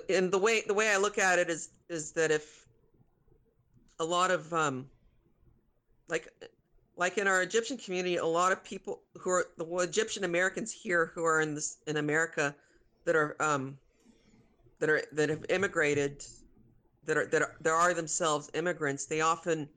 [0.09, 2.67] and the way, the way I look at it is, is that if
[3.99, 4.87] a lot of, um,
[6.07, 6.27] like
[6.97, 11.11] like in our Egyptian community, a lot of people who are the Egyptian Americans here
[11.15, 12.53] who are in this in America
[13.05, 13.77] that are um
[14.79, 16.23] that are that have immigrated
[17.03, 19.69] that are that are, that are themselves immigrants, they often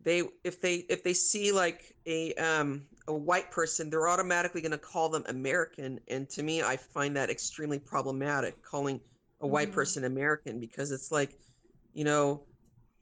[0.00, 4.72] they if they if they see like a um a white person, they're automatically going
[4.72, 9.00] to call them American, and to me, I find that extremely problematic calling
[9.40, 9.72] a white Mhm.
[9.72, 11.38] person American because it's like,
[11.92, 12.46] you know,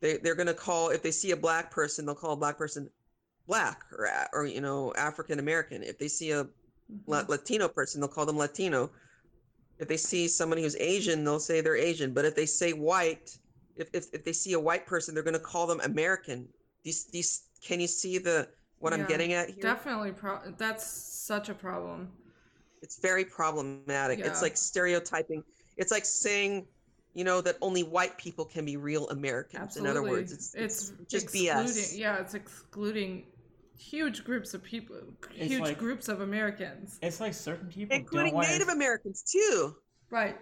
[0.01, 2.91] they they're gonna call if they see a black person, they'll call a black person
[3.47, 5.83] black or or you know African American.
[5.83, 6.49] If they see a
[7.07, 7.29] La- Mhm.
[7.29, 8.93] Latino person, they'll call them Latino.
[9.81, 12.13] If they see somebody who's Asian, they'll say they're Asian.
[12.13, 13.37] But if they say white,
[13.77, 16.49] if if, if they see a white person, they're gonna call them American.
[16.85, 19.63] These these can you see the what I'm getting at here?
[19.63, 20.13] Definitely.
[20.13, 22.11] Pro- that's such a problem.
[22.83, 24.19] It's very problematic.
[24.19, 24.27] Yeah.
[24.27, 25.45] It's like stereotyping.
[25.77, 26.67] It's like saying,
[27.15, 29.63] you know, that only white people can be real Americans.
[29.63, 29.91] Absolutely.
[29.91, 31.99] In other words, it's, it's, just excluding, BS.
[31.99, 33.25] Yeah, it's excluding
[33.81, 34.97] huge groups of people,
[35.35, 36.99] It's huge like- groups of Americans.
[37.03, 39.77] It's like certain people Including don't want Native Americans too.
[40.11, 40.39] Right.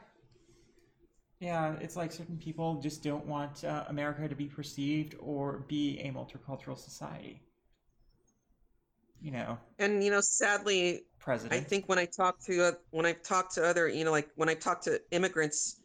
[1.40, 6.00] Yeah, it's like certain people just don't want uh, America to be perceived or be
[6.00, 7.40] a multicultural society.
[9.20, 11.60] You know, And you know, sadly, president.
[11.60, 14.30] I think when I talk to uh, when I talk to other, you know, like
[14.36, 15.80] when I talk to immigrants,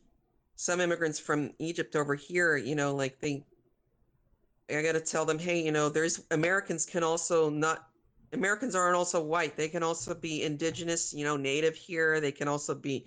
[0.56, 3.44] some immigrants from Egypt over here, you know, like they,
[4.70, 7.90] I got to tell them, hey, you know, there's Americans can also not,
[8.32, 9.58] Americans aren't also white.
[9.58, 12.20] They can also be indigenous, you know, native here.
[12.20, 13.06] They can also be,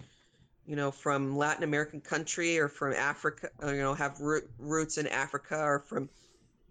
[0.67, 4.99] you know, from Latin American country or from Africa, or, you know, have root, roots
[4.99, 6.11] in Africa or from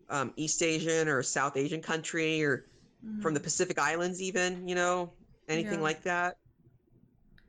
[0.09, 2.65] um, East Asian or South Asian country or
[3.19, 3.41] from the Mhm.
[3.41, 5.13] Pacific Islands, even, you know,
[5.47, 5.81] anything Yeah.
[5.81, 6.37] like that.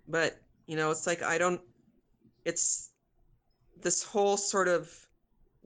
[0.08, 1.60] But, you know, it's like, I don't,
[2.44, 2.90] it's
[3.82, 5.05] this whole sort of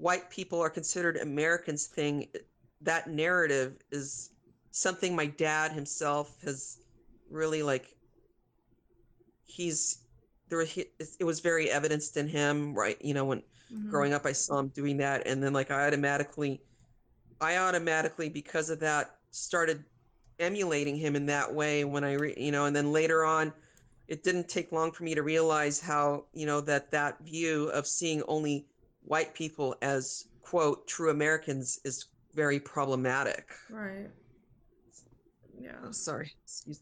[0.01, 2.29] white people are considered Americans thing.
[2.81, 4.31] That narrative is
[4.71, 6.79] something my dad himself has
[7.29, 7.95] really like,
[9.45, 9.99] he's,
[10.49, 10.87] there, Was, he,
[11.19, 12.97] it was very evidenced in him, right?
[13.05, 13.91] You know, when Mhm.
[13.91, 15.27] growing up, I saw him doing that.
[15.27, 16.63] And then, like, I automatically,
[17.41, 19.85] I automatically, because of that, started
[20.39, 23.53] emulating him in that way when I, re- you know, and then later on,
[24.09, 27.87] it didn't take long for me to realize how, you know, that that view of
[27.87, 28.67] seeing only
[29.03, 33.51] white people as quote true Americans is very problematic.
[33.69, 34.09] Right.
[35.61, 35.73] Yeah.
[35.85, 36.33] I'm sorry.
[36.45, 36.81] Excuse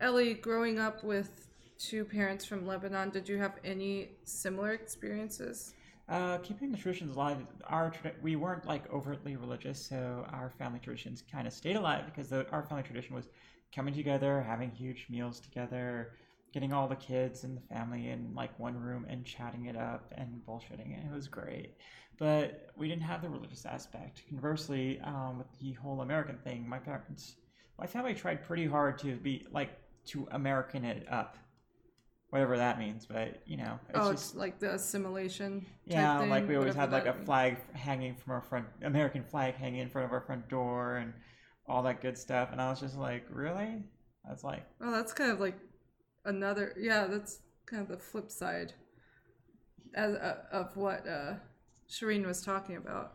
[0.00, 1.48] Ellie, growing up with
[1.78, 5.74] two parents from Lebanon, did you have any similar experiences?
[6.08, 10.80] Uh, keeping the traditions alive, our tra- we weren't like overtly religious, so our family
[10.80, 13.28] traditions kind of stayed alive because the, our family tradition was
[13.74, 16.12] coming together, having huge meals together,
[16.52, 20.12] getting all the kids and the family in like one room and chatting it up
[20.16, 21.04] and bullshitting it.
[21.06, 21.76] It was great,
[22.18, 24.22] but we didn't have the religious aspect.
[24.28, 27.36] Conversely, um, with the whole American thing, my parents,
[27.78, 29.70] my family tried pretty hard to be like
[30.06, 31.36] to American it up,
[32.30, 33.06] whatever that means.
[33.06, 35.64] But you know, it's oh, just it's like the assimilation.
[35.84, 37.26] Yeah, thing, like we always had like a means.
[37.26, 41.12] flag hanging from our front, American flag hanging in front of our front door, and
[41.70, 42.48] all that good stuff.
[42.52, 43.82] And I was just like, really?
[44.26, 45.56] That's like, Oh, that's kind of like
[46.24, 46.74] another.
[46.78, 48.72] Yeah, that's kind of the flip side
[49.94, 51.34] as, uh, of what uh,
[51.88, 53.12] Cherine was talking about.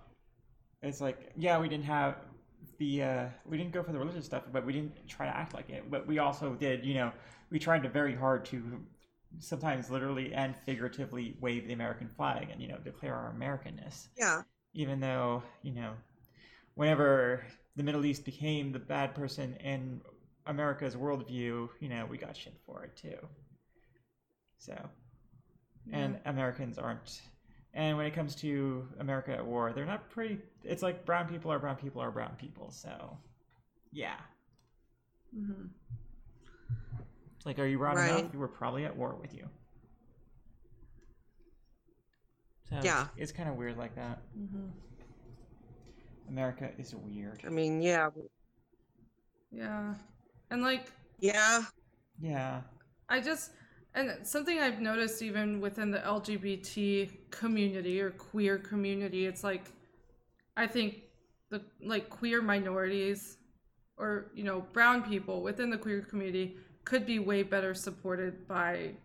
[0.81, 2.17] it's like, yeah, we didn't have
[2.77, 5.53] the, uh, we didn't go for the religious stuff, but we didn't try to act
[5.53, 5.89] like it.
[5.89, 7.11] But we also did, you know,
[7.49, 8.81] we tried to very hard to
[9.39, 14.07] sometimes literally and figuratively wave the American flag and you know declare our Americanness.
[14.17, 14.43] Yeah.
[14.73, 15.91] even though you know
[16.75, 20.01] whenever the middle east became the bad person in
[20.47, 23.17] america's worldview you know we got shit for it too.
[24.57, 24.73] So
[25.91, 27.21] and americans aren't
[27.73, 31.51] and when it comes to america at war they're not pretty it's like brown people
[31.51, 33.17] are brown people are brown people so
[33.91, 34.15] yeah.
[35.33, 35.65] Hmm
[37.45, 38.09] like are you brown Right.
[38.19, 38.33] enough?
[38.33, 39.47] We were probably at war with you.
[42.69, 43.01] So Yeah.
[43.01, 44.21] it's, it's kind of weird like that.
[44.35, 44.69] Hmm
[46.27, 47.43] america is weird.
[47.45, 48.09] I mean, yeah.
[49.51, 49.93] Yeah,
[50.51, 51.65] and like Yeah.
[52.19, 52.61] yeah
[53.09, 53.51] I just
[53.93, 59.71] and something I've noticed even within the LGBT community or queer community, it's like
[60.57, 61.03] I think
[61.49, 63.37] the like queer minorities
[63.97, 68.95] or you know brown people within the queer community could be way better supported by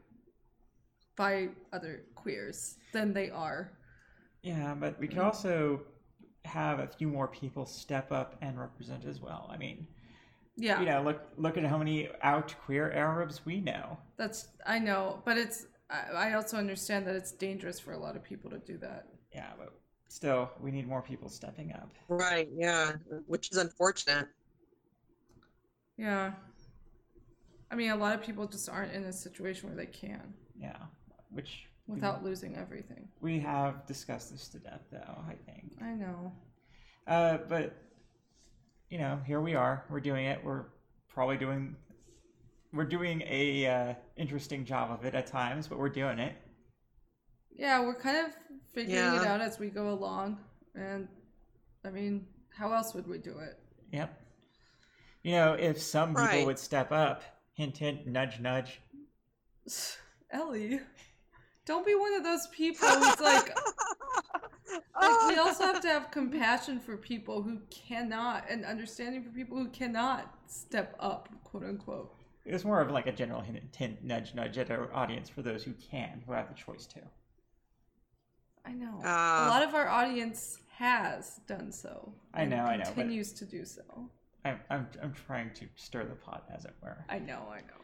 [1.16, 3.70] by other queers than they are.
[4.42, 5.24] Yeah, but we could Mm.
[5.24, 5.83] also
[6.44, 9.48] have a few more people step up and represent as well.
[9.53, 9.87] I mean,
[10.56, 13.98] Yeah, you know, look look at how many out queer Arabs we know.
[14.16, 18.14] that's I know, but it's I, I also understand that it's dangerous for a lot
[18.16, 19.06] of people to do that.
[19.34, 19.72] Yeah, but
[20.08, 21.90] still, we need more people stepping up.
[22.08, 22.48] Right.
[22.54, 22.92] Yeah.
[23.26, 24.28] Which is unfortunate.
[25.96, 26.32] Yeah.
[27.70, 30.76] I mean, a lot of people just aren't in a situation where they can Yeah,
[31.30, 33.08] which we- without losing everything.
[33.20, 35.24] we have discussed this to death, though.
[35.28, 35.76] I think.
[35.80, 36.32] I know.
[37.06, 37.74] Uh, but
[38.90, 39.85] you know, here we are.
[39.88, 40.44] We're doing it.
[40.44, 40.64] We're
[41.09, 41.76] probably doing.
[42.72, 46.35] We're doing a uh, interesting job of it at times, but we're doing it.
[47.57, 48.33] Yeah, we're kind of
[48.72, 50.38] figuring it out as we go along.
[50.74, 51.09] And
[51.85, 52.26] I mean,
[52.57, 53.59] how else would we do it?
[53.92, 54.20] Yep.
[55.22, 57.22] You know, if some people would step up,
[57.55, 58.81] hint, hint, nudge, nudge.
[60.33, 60.81] Ellie,
[61.66, 63.57] don't be one of those people who's like,
[65.00, 69.56] like we also have to have compassion for people who cannot and understanding for people
[69.59, 72.14] who cannot step up, quote unquote.
[72.44, 75.62] It's more of like a general hint, hint, nudge, nudge at our audience for those
[75.62, 77.00] who can, who have the choice to.
[78.64, 79.00] I know.
[79.04, 82.12] a Uh, lot of our audience has done so.
[82.35, 83.83] I and know, I know, Continues to do so.
[84.44, 87.04] I'm, I'm, I'm trying to stir the pot, as it were.
[87.09, 87.79] I know, I know.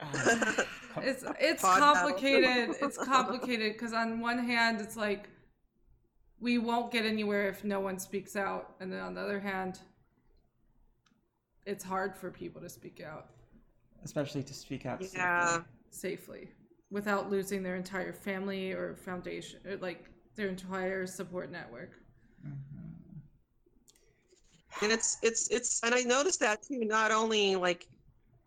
[0.00, 0.64] Uh,
[1.02, 2.76] It's it's Pod complicated.
[2.82, 5.28] it's complicated because on one hand, it's like
[6.40, 9.78] we won't get anywhere if no one speaks out, and then on the other hand,
[11.66, 13.26] it's hard for people to speak out
[14.02, 15.00] especially to speak out.
[15.02, 15.18] safely.
[15.18, 15.58] Yeah.
[15.90, 16.48] safely
[16.90, 21.92] without losing their entire family or foundation, or like their entire support network.
[22.46, 22.54] Mhm.
[24.82, 27.86] and it's it's it's and i noticed that too not only like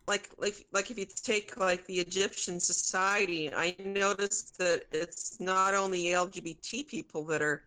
[0.06, 5.74] like like like if you take like the egyptian society i noticed that it's not
[5.74, 7.62] only lgbt people that are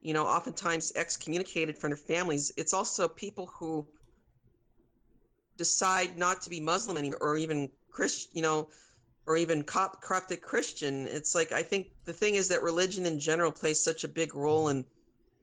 [0.00, 3.86] you know oftentimes excommunicated from their families it's also people who
[5.56, 8.68] decide not to be muslim anymore or even christian you know
[9.26, 11.06] or even cop corrupted christian.
[11.08, 14.34] It's like i think the thing is that religion in general plays such a big
[14.34, 14.84] role in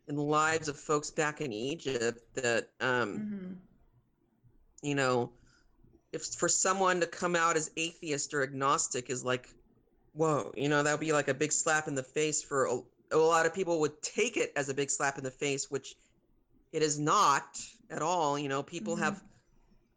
[0.08, 3.54] in the lives of folks back in Egypt that um, hmm
[4.84, 5.32] you know
[6.14, 9.48] if for someone to come out as atheist or agnostic is like
[10.14, 12.80] whoa you know that would be like a big slap in the face for a,
[13.12, 15.96] a lot of people would take it as a big slap in the face, which
[16.72, 17.44] it is not
[17.90, 18.40] at all.
[18.40, 19.00] You know, people Mhm.
[19.00, 19.24] have,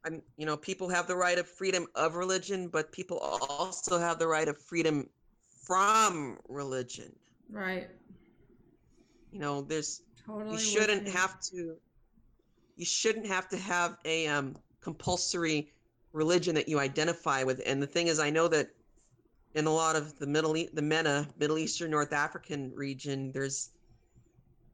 [0.04, 4.18] I'm, you know, people have the right of freedom of religion, but people also have
[4.18, 5.08] the right of freedom
[5.64, 7.18] from religion.
[7.48, 7.88] Right.
[9.30, 10.52] You know, there's Totally.
[10.52, 11.80] you shouldn't have to
[12.76, 15.73] you shouldn't have to have a um, compulsory
[16.14, 17.60] religion that you identify with.
[17.66, 18.68] And the thing is i know that
[19.54, 23.70] in a lot of the middle the mena middle eastern north african region there's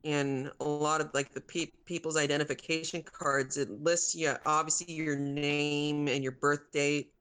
[0.05, 5.17] in a lot of like the pe- people's identification cards it lists yeah obviously your
[5.17, 7.13] name and your birth date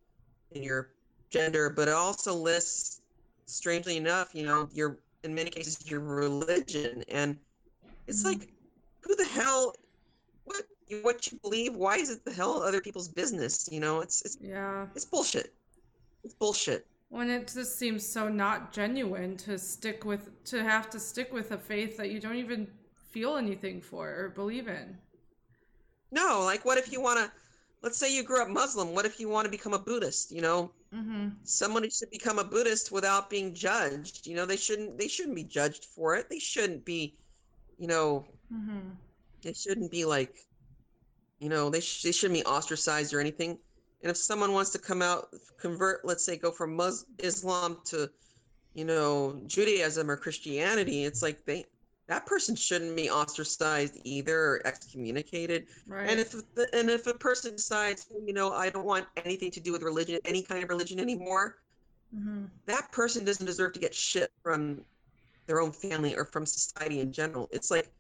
[0.56, 0.92] and your
[1.30, 3.02] gender but it also lists
[3.48, 7.04] strangely enough you know your in many cases your religion.
[7.10, 7.38] And
[8.08, 8.50] it's like
[9.02, 9.74] who the hell
[10.46, 10.64] what
[11.02, 14.38] what you believe why is it the hell other people's business you know it's it's
[14.41, 14.88] Yeah.
[14.95, 15.54] it's bullshit
[16.23, 20.99] it's bullshit When it just seems so not genuine to stick with to have to
[20.99, 22.67] stick with a faith that you don't even
[23.12, 24.97] feel anything for or believe in.
[26.12, 27.32] no like what if you want to
[27.82, 30.41] let's say you grew up muslim what if you want to become a buddhist you
[30.41, 31.28] know Mm-hmm.
[31.43, 35.43] someone should become a buddhist without being judged you know they shouldn't they shouldn't be
[35.43, 37.15] judged for it they shouldn't be
[37.78, 38.89] you know Mm-hmm.
[39.43, 40.34] they shouldn't be like
[41.39, 43.58] you know they, sh- they shouldn't be ostracized or anything
[44.02, 45.28] and if someone wants to come out
[45.60, 48.10] convert let's say go from Mus- islam to
[48.73, 51.65] you know judaism or christianity it's like they
[52.08, 56.10] that person shouldn't be ostracized either or excommunicated Right.
[56.10, 59.60] and if the, and if a person decides you know i don't want anything to
[59.60, 61.58] do with religion any kind of religion anymore
[62.15, 62.45] mm-hmm.
[62.65, 64.82] that person doesn't deserve to get shit from
[65.49, 67.49] their own family or from society in general.
[67.52, 67.91] It's like,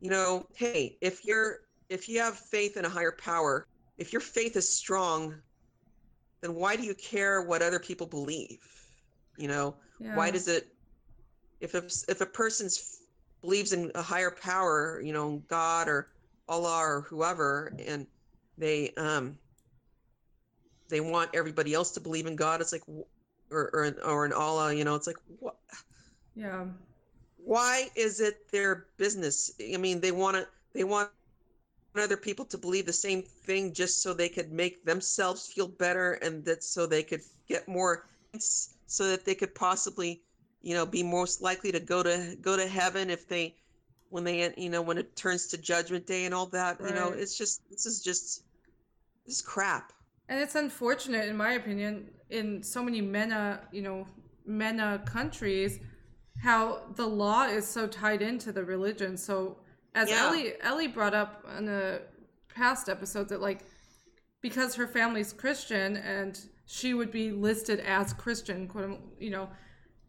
[0.00, 1.60] you know, hey, if you're
[1.92, 3.66] if you have faith in a higher power,
[3.98, 5.42] if your faith is strong,
[6.42, 8.58] then why do you care what other people believe?
[9.38, 10.10] You know, Yeah.
[10.12, 10.66] why does it
[11.60, 12.98] if a, if a person's
[13.42, 16.08] believes in a higher power, you know, God or
[16.48, 18.06] Allah or whoever, and
[18.58, 19.38] they um
[20.88, 22.82] they want everybody else to believe in God, it's like
[23.50, 25.56] or or or in Allah, you know, it's like what
[26.34, 26.66] Yeah.
[27.36, 29.50] why is it their business?
[29.74, 31.10] I mean, they want to they want
[32.00, 36.14] other people to believe the same thing just so they could make themselves feel better
[36.14, 38.06] and that so they could get more
[38.38, 40.22] so that they could possibly,
[40.62, 43.54] you know, be most likely to go to go to heaven if they
[44.08, 47.08] when they you know when it turns to judgment day and all that, you know,
[47.10, 48.44] it's just this is just
[49.26, 49.92] this is crap.
[50.28, 54.06] And it's unfortunate, in my opinion, in so many MENA, you know,
[54.46, 55.78] MENA countries,
[56.42, 59.16] how the law is so tied into the religion.
[59.16, 59.58] So,
[59.94, 60.26] as Yeah.
[60.26, 62.00] Ellie Ellie brought up in a
[62.54, 63.64] past episode, that like
[64.40, 69.48] because her family's Christian and she would be listed as Christian, quote, unquote, you know,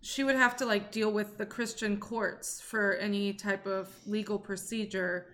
[0.02, 4.40] she would have to like deal with the Christian courts for any type of legal
[4.40, 5.28] procedure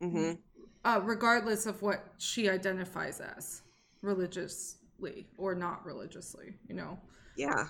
[0.00, 0.32] hmm
[0.84, 3.62] uh, regardless of what she identifies as
[4.02, 6.98] religiously or not religiously you know
[7.36, 7.68] Yeah.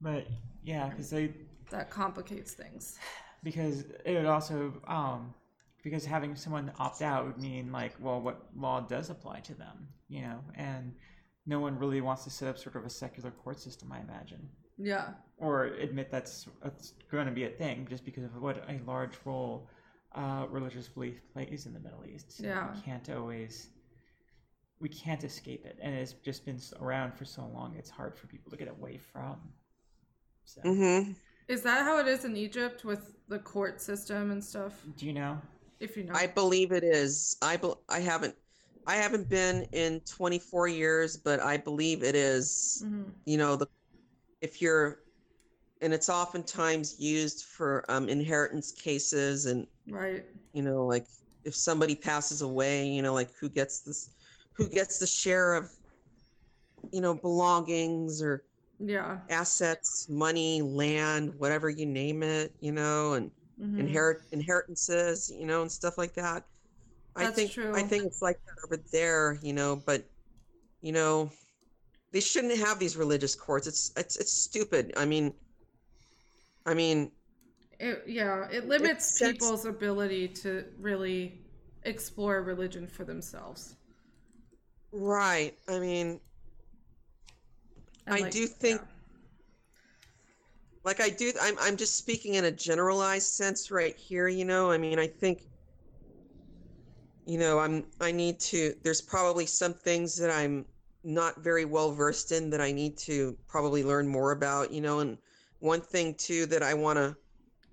[0.00, 0.26] But
[0.62, 1.34] yeah, because they
[1.70, 2.98] that complicates things
[3.42, 5.34] because it would also um
[5.82, 9.88] because having someone opt out would mean like well what law does apply to them
[10.08, 10.92] you know and
[11.46, 14.48] no one really wants to set up sort of a secular court system i imagine.
[14.78, 15.08] Yeah.
[15.38, 19.12] Or admit that's, that's going to be a thing just because of what a large
[19.24, 19.68] role
[20.14, 22.38] uh, religious belief plays in the middle east.
[22.38, 22.74] So Yeah.
[22.74, 23.68] we can't always
[24.80, 28.26] we can't escape it and it's just been around for so long it's hard for
[28.26, 29.36] people to get away from
[30.44, 30.60] so.
[30.62, 31.12] Hmm
[31.48, 35.12] is that how it is in egypt with the court system and stuff do you
[35.12, 35.40] know
[35.80, 37.36] if you know I believe it is.
[37.42, 38.36] I bel I haven't
[38.86, 42.84] I haven't been in 24 years, but I believe it is.
[42.84, 43.12] Mhm.
[43.26, 43.66] You know, the
[44.40, 45.00] if you're
[45.80, 51.06] and it's oftentimes used for um, inheritance cases and right you know like
[51.44, 54.10] if somebody passes away, you know like who gets this
[54.56, 55.68] who gets the share of
[56.92, 58.44] you know belongings or
[58.82, 63.78] yeah assets, money, land, whatever you name it, you know, and Mhm.
[63.78, 66.44] inherit inheritances, you know, and stuff like that.
[67.16, 67.72] I That's think true.
[67.74, 70.04] I think it's like that over there, you know, but
[70.82, 71.30] you know,
[72.12, 73.66] they shouldn't have these religious courts.
[73.68, 74.92] It's it's it's stupid.
[74.96, 75.34] I mean
[76.66, 77.12] I mean,
[77.78, 81.40] it, yeah it limits sets- people's ability to really
[81.84, 83.76] explore religion for themselves
[84.92, 85.56] right.
[85.68, 86.20] I mean,
[88.06, 88.86] I like, do think- yeah.
[90.84, 94.70] like I do I'm I'm just speaking in a generalized sense right here, you know.
[94.70, 95.42] I mean, I think
[97.26, 100.66] you know, I'm I need to there's probably some things that I'm
[101.04, 105.00] not very well versed in that I need to probably learn more about, you know,
[105.00, 105.18] and
[105.60, 107.16] one thing too that I want to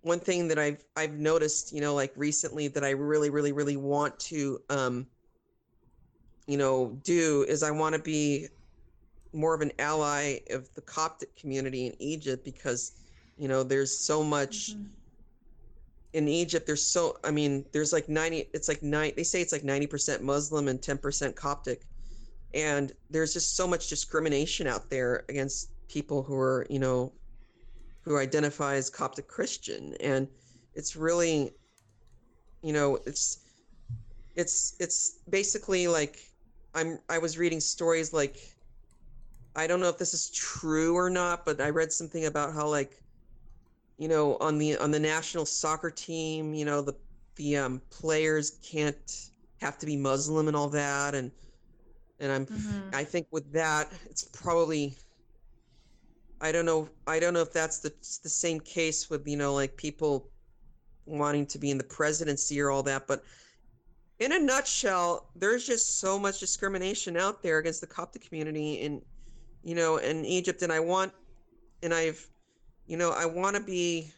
[0.02, 3.78] one thing that I've I've noticed, you know, like recently that I really, really, really
[3.78, 5.08] want to, um,
[6.48, 8.48] you know, do is I want to be
[9.34, 12.94] more of an ally of the Coptic community in Egypt because,
[13.38, 14.90] you know, there's so much Mhm.
[16.14, 16.66] in Egypt.
[16.66, 20.22] There's so, I mean, there's like 90, it's like nine, they say it's like 90%
[20.22, 21.86] Muslim and 10% Coptic.
[22.54, 27.14] And there's just so much discrimination out there against people who are, you know,
[28.02, 29.94] who identify as Coptic Christian.
[30.00, 30.28] And
[30.74, 31.54] it's really,
[32.64, 33.42] you know, it's,
[34.36, 36.18] it's, it's basically like,
[36.74, 38.38] I'm, I was reading stories like,
[39.56, 42.68] I don't know if this is true or not, but I read something about how
[42.68, 43.04] like,
[43.98, 46.96] you know, on the on the national soccer team, you know, the
[47.36, 48.98] the um, players can't
[49.62, 51.32] have to be Muslim and all that, and
[52.20, 52.96] and I'm Mhm.
[52.96, 54.98] I think with that, it's probably
[56.42, 57.90] I don't know I don't know if that's the
[58.24, 60.32] the same case with you know like people
[61.06, 63.24] wanting to be in the presidency or all that, but
[64.20, 69.02] in a nutshell, there's just so much discrimination out there against the Coptic community in
[69.64, 71.12] you know in Egypt, and I want
[71.84, 72.26] and I've
[72.88, 74.12] you know I want to be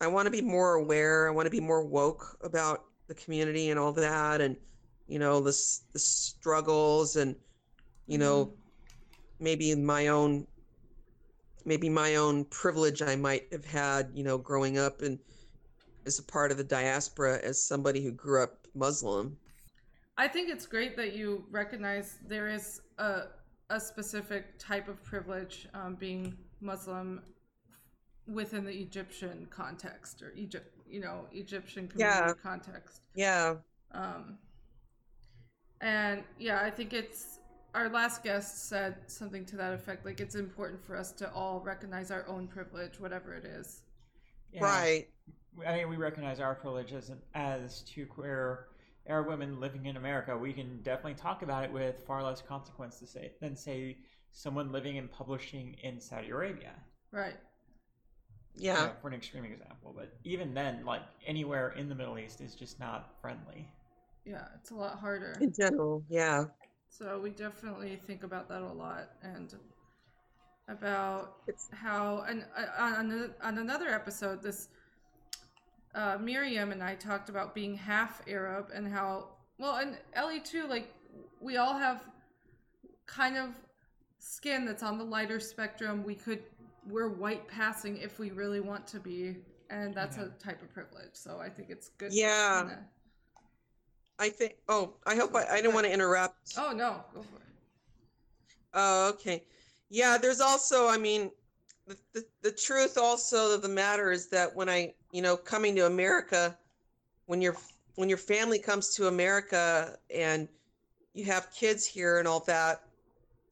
[0.00, 1.28] I want to be more aware.
[1.28, 4.56] I want to be more woke about the community and all that, and
[5.06, 7.36] you know the s- the struggles and
[8.06, 8.54] you know mm-hmm.
[9.44, 10.46] maybe in my own
[11.64, 15.18] maybe my own privilege I might have had you know growing up and
[16.06, 19.36] as a part of the diaspora as somebody who grew up Muslim.
[20.18, 23.24] I think it's great that you recognize there is a
[23.70, 27.22] a specific type of privilege um, being Muslim
[28.26, 32.32] within the Egyptian context or Egypt, you know, Egyptian community Yeah.
[32.42, 33.02] context.
[33.14, 33.56] Yeah,
[33.92, 34.38] Um,
[35.80, 37.38] and yeah, I think it's
[37.74, 40.04] our last guest said something to that effect.
[40.04, 43.82] Like it's important for us to all recognize our own privilege, whatever it is.
[44.52, 44.64] Yeah.
[44.64, 45.08] right.
[45.66, 48.68] I mean, we recognize our privilege as, as two queer
[49.08, 50.36] Arab women living in America.
[50.36, 53.98] We can definitely talk about it with far less consequence to say than say
[54.32, 56.72] someone living and publishing in Saudi Arabia.
[57.12, 57.36] Right.
[58.58, 58.74] you Yeah.
[58.86, 59.92] know, for an extreme example.
[59.94, 63.68] But even then, like anywhere in the Middle East is just not friendly.
[64.24, 65.36] Yeah, it's a lot harder.
[65.40, 66.44] In general, yeah.
[66.88, 69.54] So we definitely think about that a lot and
[70.68, 74.68] about It's- how and uh, on on another episode this
[75.96, 79.28] uh, Miriam and I talked about being half Arab and how
[79.58, 80.92] well and Ellie too like
[81.40, 82.04] we all have
[83.06, 83.48] kind of
[84.18, 86.42] skin that's on the lighter spectrum we could
[86.88, 89.36] we're white passing if we really want to be
[89.70, 90.24] and that's Yeah.
[90.24, 92.60] a type of privilege so I think it's good Yeah.
[92.60, 92.84] kinda-
[94.18, 94.56] I think.
[94.66, 96.54] Oh, I hope I, I didn't want to interrupt.
[96.58, 97.42] oh no go for it
[98.78, 99.44] Oh, okay.
[99.88, 101.30] Yeah, there's also, I mean,
[101.86, 105.74] the, the, the truth also of the matter is that when I, you know, coming
[105.76, 106.56] to America,
[107.26, 107.56] when your
[107.94, 110.48] when your family comes to America and
[111.14, 112.82] you have kids here and all that,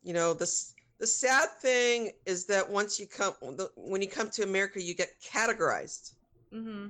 [0.02, 4.30] you know, this the sad thing is that once you come the- when you come
[4.30, 6.12] to America, you get categorized.
[6.52, 6.86] Mm-hmm.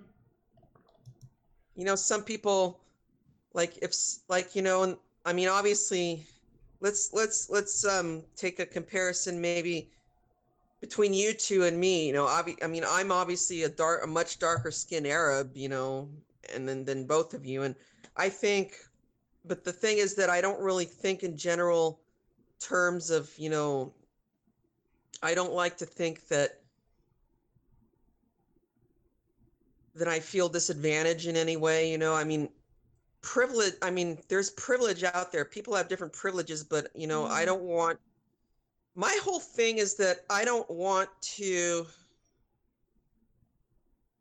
[1.74, 2.80] you know some people
[3.54, 3.94] like if
[4.28, 6.26] like you know and i mean obviously
[6.80, 9.90] let's let's let's um take a comparison maybe
[10.80, 14.06] between you two and me you know obvi- i mean i'm obviously a dark a
[14.06, 16.08] much darker skinned arab you know
[16.54, 17.74] and then than both of you and
[18.16, 18.76] i think
[19.44, 22.00] but the thing is that i don't really think in general
[22.60, 23.92] terms of you know
[25.22, 26.60] i don't like to think that
[29.94, 31.90] that I feel disadvantaged in any way.
[31.90, 32.48] You know, I mean,
[33.22, 33.74] privilege.
[33.82, 35.44] I mean, there's privilege out there.
[35.44, 37.46] People have different privileges, but you know, I Mhm.
[37.46, 38.00] don't want.
[38.94, 41.86] My whole thing is that I don't want to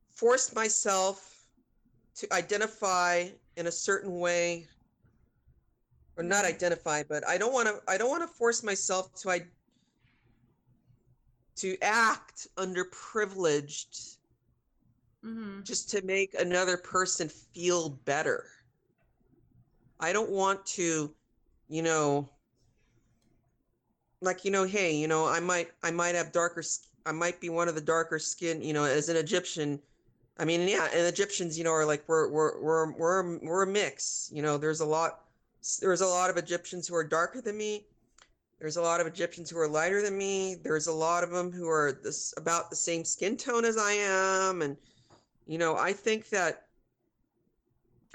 [0.10, 1.46] force myself
[2.16, 4.68] to identify in a certain way
[6.16, 6.50] or not Mhm.
[6.50, 9.42] identify but i don't want to i don't want to force myself to i
[11.56, 14.18] to act underprivileged
[15.24, 18.46] mhm just to make another person feel better.
[20.00, 21.16] I don't want to,
[21.70, 22.30] you know,
[24.24, 26.64] like you know, hey, you know, I might I might have darker
[27.06, 29.80] I might be one of the darker skin, you know, as an Egyptian.
[30.40, 33.68] I mean, yeah, and Egyptians, you know, are like we're we're we're we're we're a
[33.68, 34.30] mix.
[34.34, 35.22] You know, there's a lot
[35.82, 37.86] there's a lot of Egyptians who are darker than me.
[38.60, 40.56] There's a lot of Egyptians who are lighter than me.
[40.56, 43.92] There's a lot of them who are this about the same skin tone as I
[43.92, 44.78] am and
[45.46, 46.68] you know, I think that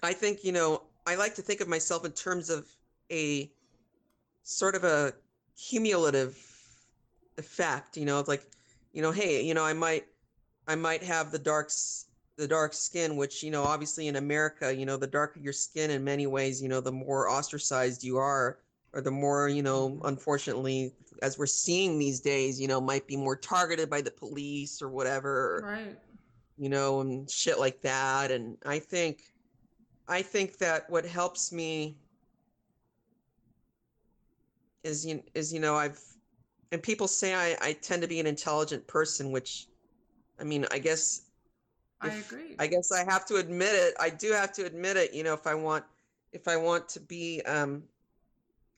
[0.02, 2.66] I think, you know, I like to think of myself in terms of
[3.10, 3.50] a
[4.42, 5.12] sort of a
[5.58, 6.38] cumulative
[7.36, 8.44] effect, you know, it's like,
[8.92, 10.06] you know, hey, you know, I might
[10.66, 12.06] I might have the dark s-
[12.36, 15.90] the dark skin, which you know, obviously in America, you know, the darker your skin,
[15.90, 18.58] in many ways, you know, the more ostracized you are,
[18.92, 20.92] or the more you know, unfortunately,
[21.22, 24.88] as we're seeing these days, you know, might be more targeted by the police or
[24.88, 25.98] whatever, Right.
[26.56, 28.30] you know, and shit like that.
[28.30, 29.22] And I think,
[30.06, 31.96] I think that what helps me
[34.84, 36.00] is you is you know I've
[36.70, 39.68] and people say I, I tend to be an intelligent person, which
[40.38, 41.22] I mean I guess
[42.00, 42.56] I agree.
[42.58, 43.94] I guess I have to admit it.
[43.98, 45.12] I do have to admit it.
[45.12, 45.84] You know, if I want,
[46.32, 47.82] if I want to be, um,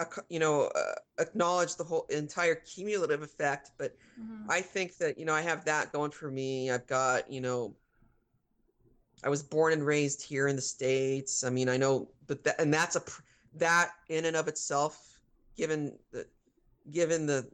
[0.01, 3.73] a, you know, uh, acknowledge the whole entire cumulative effect.
[3.79, 4.47] But Mhm.
[4.49, 6.71] I think that you know I have that going for me.
[6.71, 7.77] I've got you know,
[9.23, 11.45] I was born and raised here in the states.
[11.45, 13.03] I mean, I know, but that and that's a
[13.55, 15.20] that in and of itself,
[15.61, 16.27] given the
[16.91, 17.47] given the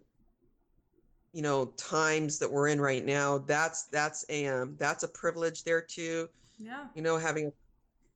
[1.32, 5.64] you know times that we're in right now that's that's a um, that's a privilege
[5.64, 6.84] there too yeah.
[6.94, 7.50] you know having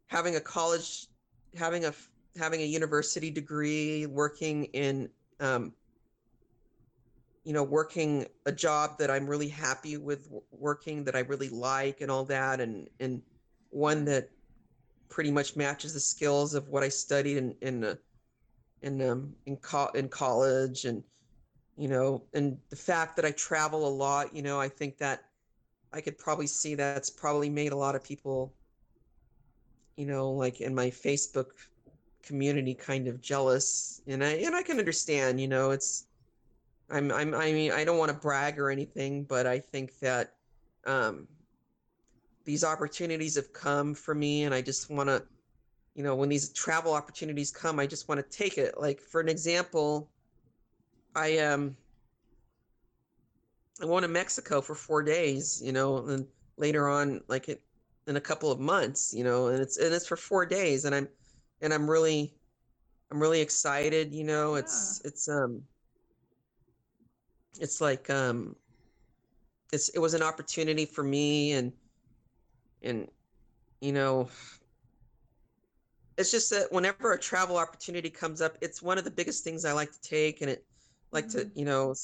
[0.06, 1.08] having a college
[1.56, 1.92] having a
[2.38, 5.08] having a university degree working in
[5.40, 5.72] um,
[7.42, 12.00] you know working a job that i'm really happy with working that i really like
[12.00, 13.20] and all that and and
[13.70, 14.30] one that
[15.08, 17.98] pretty much matches the skills of what i studied in in
[18.82, 21.02] in um in, co- in college and
[21.76, 25.24] you know and the fact that i travel a lot you know i think that
[25.92, 28.52] i could probably see that's probably made a lot of people
[29.96, 31.50] you know like in my facebook
[32.22, 34.02] community kind of jealous.
[34.06, 36.06] And i and i can understand you know it's
[36.90, 40.34] i'm i'm i mean i don't want to brag or anything but i think that
[40.86, 41.26] um
[42.44, 45.22] these opportunities have come for me and i just want to
[45.94, 48.78] you know when these travel opportunities come i just want to take it.
[48.78, 50.08] Like for an example
[51.14, 51.76] i um
[53.82, 56.26] i went to mexico for four days you know and
[56.56, 57.60] later on like it
[58.06, 60.94] in a couple of months you know and it's and it's for four days and
[60.94, 61.08] i'm
[61.62, 62.32] and i'm really
[63.10, 65.62] i'm really excited you know it's it's um
[67.58, 68.54] it's like um
[69.72, 71.72] it's it was an opportunity for me and
[72.82, 73.08] and
[73.80, 74.28] you know
[76.20, 79.64] it's just that whenever a travel opportunity comes up it's one of the biggest things
[79.64, 80.64] i like to take and it
[81.12, 81.56] like to Mhm.
[81.56, 81.94] you know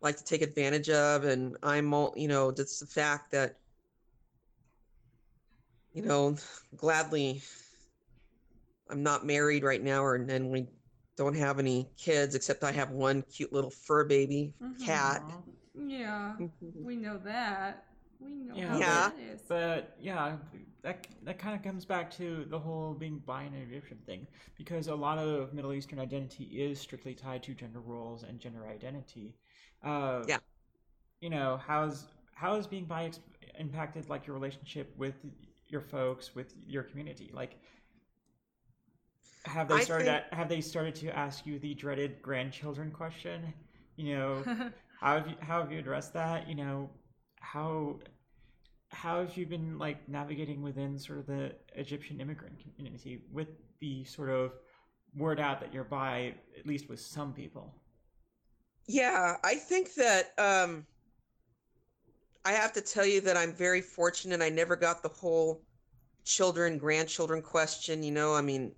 [0.00, 3.56] like to take advantage of and i'm all you know just the fact that
[5.92, 6.36] you know
[6.76, 7.42] gladly
[8.88, 10.66] i'm not married right now or and we
[11.16, 14.84] don't have any kids except i have one cute little fur baby Mhm.
[14.86, 15.22] cat
[15.74, 16.36] Yeah.
[16.84, 17.86] We know that.
[18.24, 19.10] We know Yeah, how Yeah.
[19.10, 19.42] that is.
[19.48, 20.36] But yeah,
[20.82, 24.88] that that kind of comes back to the whole being bi and Egyptian thing, because
[24.88, 29.34] a lot of Middle Eastern identity is strictly tied to gender roles and gender identity.
[29.82, 30.38] Uh, Yeah.
[31.20, 33.10] You know, how's how is being bi
[33.58, 35.14] impacted like your relationship with
[35.68, 37.30] your folks, with your community?
[37.32, 37.58] Like,
[39.44, 40.06] have they I started?
[40.06, 43.52] think- a- have they started to ask you the dreaded grandchildren question?
[43.96, 44.44] You know,
[45.00, 46.90] how have you how have you addressed that you know
[47.42, 47.98] how
[48.90, 53.48] how have you been like navigating within sort of the egyptian immigrant community with
[53.80, 54.52] the sort of
[55.16, 57.74] word out that you're by at least with some people
[58.86, 60.86] Yeah, I think that um
[62.44, 64.42] I have to tell you that I'm very fortunate.
[64.42, 65.62] I never got the whole
[66.24, 68.34] children, grandchildren question, you know.
[68.34, 68.74] I mean,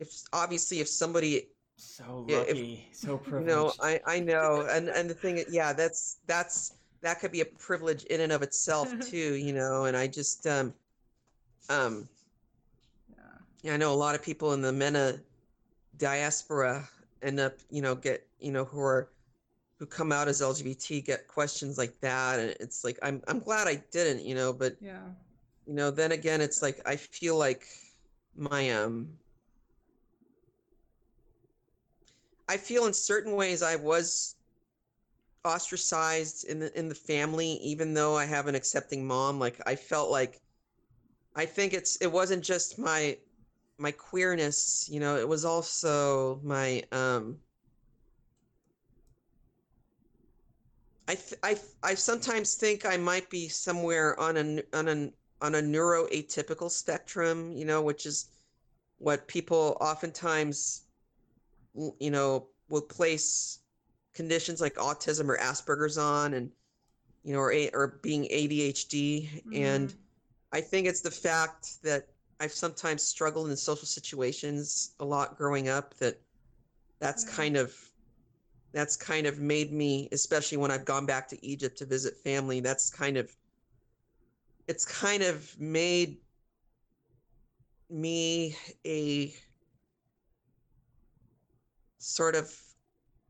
[0.00, 4.66] if obviously if somebody, so Yeah, if- lucky so you privileged know, I I know,
[4.70, 6.72] and and the thing, yeah, that's that's
[7.02, 9.84] that could be a privilege in and of itself too, you know.
[9.84, 10.74] And I just um
[11.68, 12.08] um
[13.62, 13.72] yeah.
[13.74, 15.20] I know a lot of people in the MENA
[15.98, 16.88] diaspora
[17.22, 19.08] end up, you know, get, you know, who are
[19.78, 23.68] who come out as LGBT get questions like that, and it's like I'm I'm glad
[23.68, 25.02] I didn't, you know, but Yeah.
[25.66, 27.66] you know, then again, it's like I feel like
[28.36, 29.08] my um
[32.48, 34.35] I feel in certain ways I was
[35.46, 39.38] ostracized in the in the family, even though I have an accepting mom.
[39.38, 40.40] Like I felt like
[41.34, 43.18] I think it's it wasn't just my
[43.78, 47.38] my queerness, you know, it was also my um
[51.08, 55.54] I th- I I sometimes think I might be somewhere on a on a on
[55.54, 58.30] a neuroatypical spectrum, you know, which is
[58.98, 60.82] what people oftentimes
[62.00, 63.60] you know will place
[64.16, 66.50] conditions like autism or Asperger's on and
[67.22, 69.98] you know or or being ADHD and Mhm.
[70.52, 72.08] I think it's the fact that
[72.40, 76.18] I've sometimes struggled in social situations a lot growing up that
[76.98, 77.32] that's Yeah.
[77.34, 77.92] kind of
[78.72, 82.60] that's kind of made me especially when I've gone back to Egypt to visit family
[82.60, 83.30] that's kind of
[84.66, 86.18] it's kind of made
[87.90, 88.56] me
[88.86, 89.34] a
[91.98, 92.65] sort of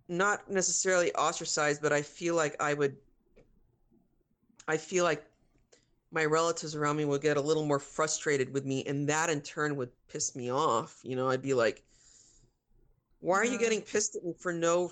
[0.09, 2.97] not necessarily ostracized, but I feel like I would
[4.69, 5.25] I feel like
[6.13, 9.41] my relatives around me would get a little more frustrated with me and that in
[9.41, 11.01] turn would piss me off.
[11.03, 11.83] You know, I'd be like,
[13.21, 14.91] why are you getting pissed at me for no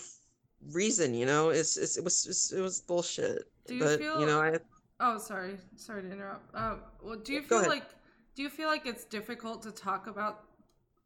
[0.72, 1.14] reason?
[1.14, 3.50] You know, it's, it's it was it's, it was bullshit.
[3.66, 4.58] Do you but feel- you know, I
[5.00, 5.56] Oh, sorry.
[5.76, 6.54] Sorry to interrupt.
[6.54, 7.68] Uh, well, do you feel ahead.
[7.68, 7.84] like
[8.34, 10.44] do you feel like it's difficult to talk about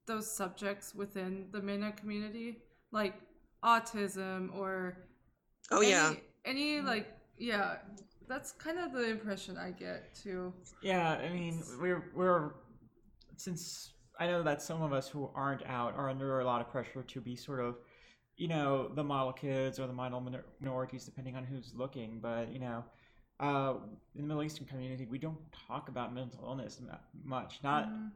[0.07, 2.59] those subjects within the MENA community,
[2.93, 3.15] like
[3.65, 4.97] autism or
[5.71, 7.77] oh any, yeah, any like yeah,
[8.29, 10.53] that's kind of the impression I get too.
[10.83, 12.53] Yeah, I mean, we're we're
[13.37, 16.71] since I know that some of us who aren't out are under a lot of
[16.71, 17.77] pressure to be sort of,
[18.37, 22.19] you know, the model kids or the model minor- minorities, depending on who's looking.
[22.21, 22.85] But you know,
[23.41, 23.75] uh,
[24.15, 26.81] in the Middle Eastern community, we don't talk about mental illness
[27.25, 27.61] much.
[27.63, 28.11] Not Mhm.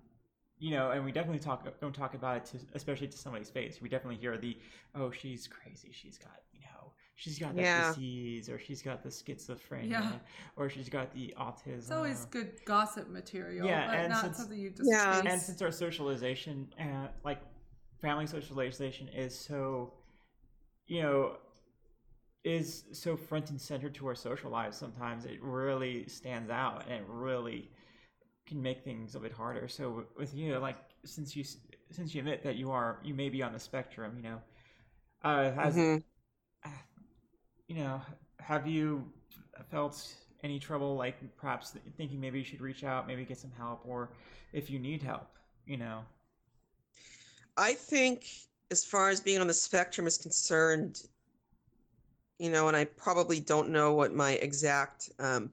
[0.62, 3.82] You know, and we definitely talk don't talk about it to especially to somebody's face.
[3.82, 4.56] We definitely hear the
[4.94, 7.88] oh she's crazy, she's got you know she's got that Yeah.
[7.88, 10.12] disease or she's got the schizophrenia Yeah.
[10.56, 11.78] or she's got the autism.
[11.78, 15.22] It's always good gossip material, Yeah, but and not since- something you just Yeah.
[15.26, 17.40] and since our socialization uh, like
[18.00, 19.92] family socialization is so
[20.86, 21.38] you know
[22.44, 26.94] is so front and center to our social lives sometimes it really stands out and
[27.02, 27.70] it really
[28.46, 31.44] can make things a bit harder so with you like since you
[31.90, 34.38] since you admit that you are you may be on the spectrum you know
[35.24, 36.02] uh has Mhm.
[37.68, 38.00] you know
[38.40, 39.04] have you
[39.70, 43.80] felt any trouble like perhaps thinking maybe you should reach out maybe get some help
[43.86, 44.10] or
[44.52, 45.28] if you need help
[45.66, 46.02] you know
[47.56, 48.26] I think
[48.70, 51.02] as far as being on the spectrum is concerned,
[52.38, 55.52] you know, and I probably don't know what my exact, um,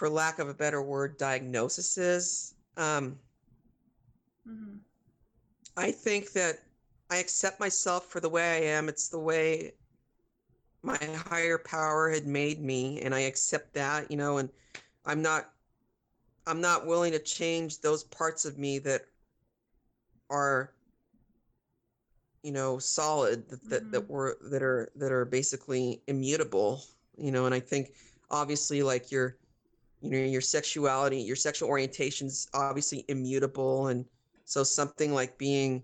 [0.00, 2.54] for lack of a better word, diagnosis is.
[2.78, 3.18] Um,
[4.46, 4.80] Mhm.
[5.76, 6.60] I think that
[7.10, 8.88] I accept myself for the way I am.
[8.88, 9.74] It's the way
[10.82, 10.96] my
[11.28, 14.48] higher power had made me, and I accept that, you know, and
[15.04, 15.52] I'm not
[16.46, 19.02] I'm not willing to change those parts of me that
[20.30, 20.72] are
[22.42, 24.08] you know solid that that, that Mhm.
[24.08, 26.82] were that are that are basically immutable
[27.18, 27.92] you know and i think
[28.30, 29.36] obviously like your
[30.00, 34.04] you know your sexuality your sexual orientation's obviously immutable and
[34.44, 35.82] so something like being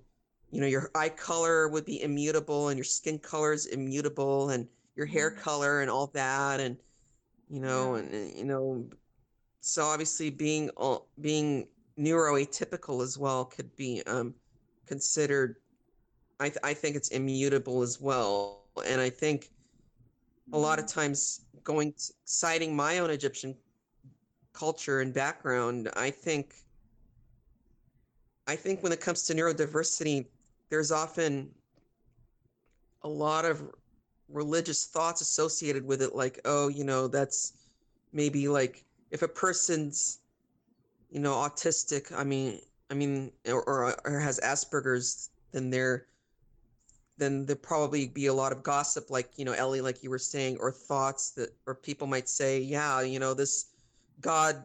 [0.50, 4.68] you know your eye color would be immutable and your skin color is immutable and
[4.96, 5.38] your hair Mhm.
[5.38, 6.76] color and all that and
[7.48, 8.84] you know and and, you know
[9.60, 14.34] so obviously being all- being neuroatypical as well could be um
[14.86, 15.56] considered
[16.40, 19.52] I, th- I think it's immutable as well and i think
[20.52, 23.56] a lot of times going t- citing my own egyptian
[24.56, 26.54] culture and background i think
[28.46, 30.24] i think when it comes to neurodiversity
[30.70, 31.50] there's often
[33.02, 33.62] a lot of
[34.28, 37.52] religious thoughts associated with it like oh you know that's
[38.12, 40.20] maybe like if a person's
[41.10, 42.58] you know autistic i mean
[42.90, 43.62] i mean or,
[44.04, 46.06] or, has asperger's then they're
[47.18, 50.18] then there'd probably be a lot of gossip like you know ellie like you were
[50.18, 53.66] saying or thoughts that or people might say yeah you know this
[54.20, 54.62] god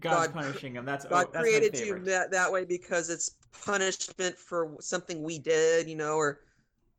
[0.00, 3.36] god's God punishing him that's god oh, that's created you that, that way because it's
[3.64, 6.40] punishment for something we did you know or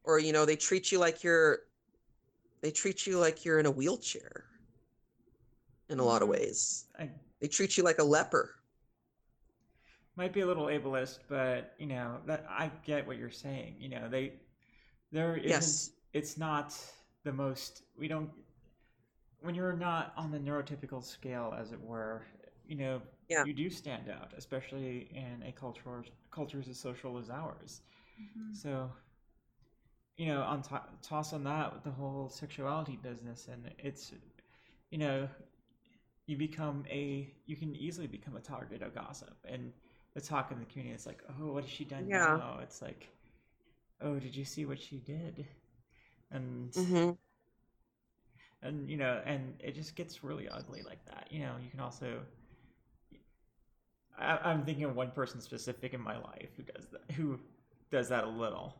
[0.03, 1.59] or you know they treat you like you're
[2.61, 4.45] they treat you like you're in a wheelchair
[5.89, 6.31] in a lot of Mhm.
[6.31, 8.55] ways I, they treat you like a leper
[10.17, 13.75] might be a little ableist, but you know that I get what you're saying.
[13.79, 14.33] You know, they
[15.11, 15.49] there isn't.
[15.49, 15.91] Yes.
[16.13, 16.75] It's not
[17.23, 17.83] the most.
[17.97, 18.29] We don't.
[19.41, 22.23] When you're not on the neurotypical scale, as it were,
[22.67, 23.43] you know, Yeah.
[23.43, 27.81] you do stand out, especially in a culture culture as social as ours.
[28.17, 28.61] Mhm.
[28.61, 28.91] So,
[30.17, 34.13] you know, on to- toss on that with the whole sexuality business, and it's,
[34.91, 35.27] you know,
[36.27, 39.71] you become a, you can easily become a target of gossip, and
[40.13, 42.39] the talk in the community is like, oh, what has she done Yeah.
[42.39, 42.59] now?
[42.61, 43.09] It's like,
[44.01, 45.47] oh, did you see what she did?
[46.31, 47.11] And hmm
[48.61, 51.27] and you know, and it just gets really ugly like that.
[51.31, 52.19] You know, you can also.
[54.17, 57.11] I, I'm thinking of one person specific in my life who does that.
[57.15, 57.39] Who
[57.91, 58.75] does that a little.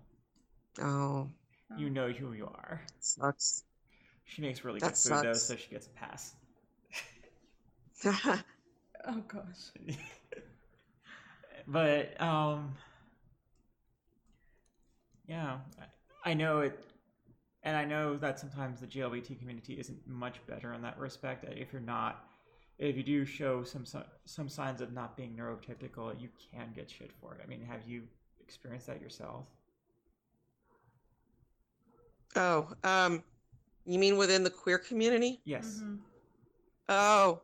[0.81, 1.29] oh
[1.75, 2.81] You know who you are.
[2.99, 3.63] sucks
[4.25, 6.35] She makes really That good food though, so she gets a pass.
[9.05, 9.71] Oh gosh.
[11.67, 12.73] but um,
[15.27, 16.79] yeah, I- I know it.
[17.67, 21.43] And I know that sometimes the GLBT community isn't much better in that respect.
[21.43, 22.23] If you're not,
[22.79, 23.83] if you do show some
[24.23, 27.41] some signs of not being neurotypical, you can get shit for it.
[27.43, 28.03] I mean, have you
[28.39, 29.47] experienced that yourself?
[32.37, 33.21] Oh, um,
[33.85, 35.41] you mean within the queer community?
[35.43, 35.81] Yes.
[35.83, 35.99] Mhm.
[36.87, 37.41] Oh.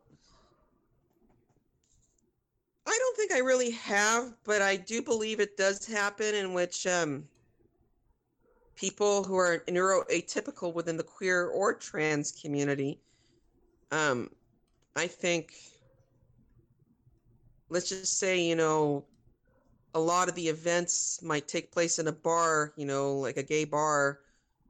[2.86, 6.86] I don't think I really have, but I do believe it does happen in which
[6.86, 7.28] um,
[8.76, 12.98] people who are neuroatypical within the queer or trans community,
[13.92, 14.30] um,
[14.96, 15.52] I think,
[17.68, 19.04] let's just say, you know,
[19.94, 23.42] a lot of the events might take place in a bar, you know, like a
[23.42, 24.20] gay bar,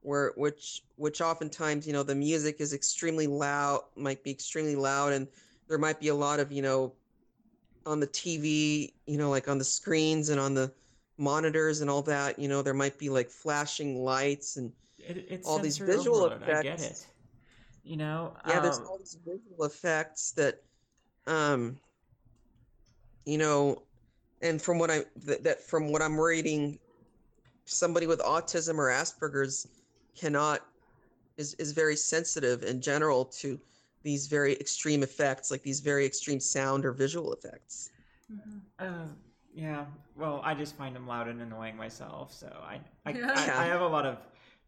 [0.05, 5.13] where which which oftentimes you know the music is extremely loud might be extremely loud
[5.15, 5.27] and
[5.67, 6.93] there might be a lot of you know
[7.87, 10.71] on the tv you know like on the screens and on the
[11.17, 15.47] monitors and all that you know there might be like flashing lights and It, it's
[15.47, 16.83] all these visual overload, I get effects.
[17.03, 17.07] it.
[17.85, 18.37] You know.
[18.49, 20.57] yeah there's um, all these visual effects that
[21.27, 21.79] um
[23.25, 23.83] you know
[24.43, 26.79] and from what i that, that from what i'm reading
[27.67, 29.67] somebody with autism or asperger's
[30.19, 30.61] cannot
[31.37, 33.59] is is very sensitive in general to
[34.03, 37.91] these very extreme effects like these very extreme sound or visual effects
[38.33, 38.61] Mhm.
[38.79, 39.07] Uh,
[39.55, 39.87] yeah.
[40.17, 43.33] Well, I just find them loud and annoying myself, so I I, Yeah.
[43.35, 44.19] I, I have a lot of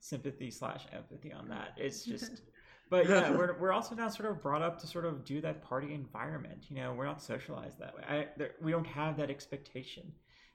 [0.01, 1.73] sympathy slash empathy on that.
[1.77, 2.43] It's just,
[2.91, 5.63] but yeah, we're we're also now sort of brought up to sort of do that
[5.63, 6.67] party environment.
[6.71, 8.03] You know, we're not socialized that way.
[8.09, 10.13] I there, we don't have that expectation,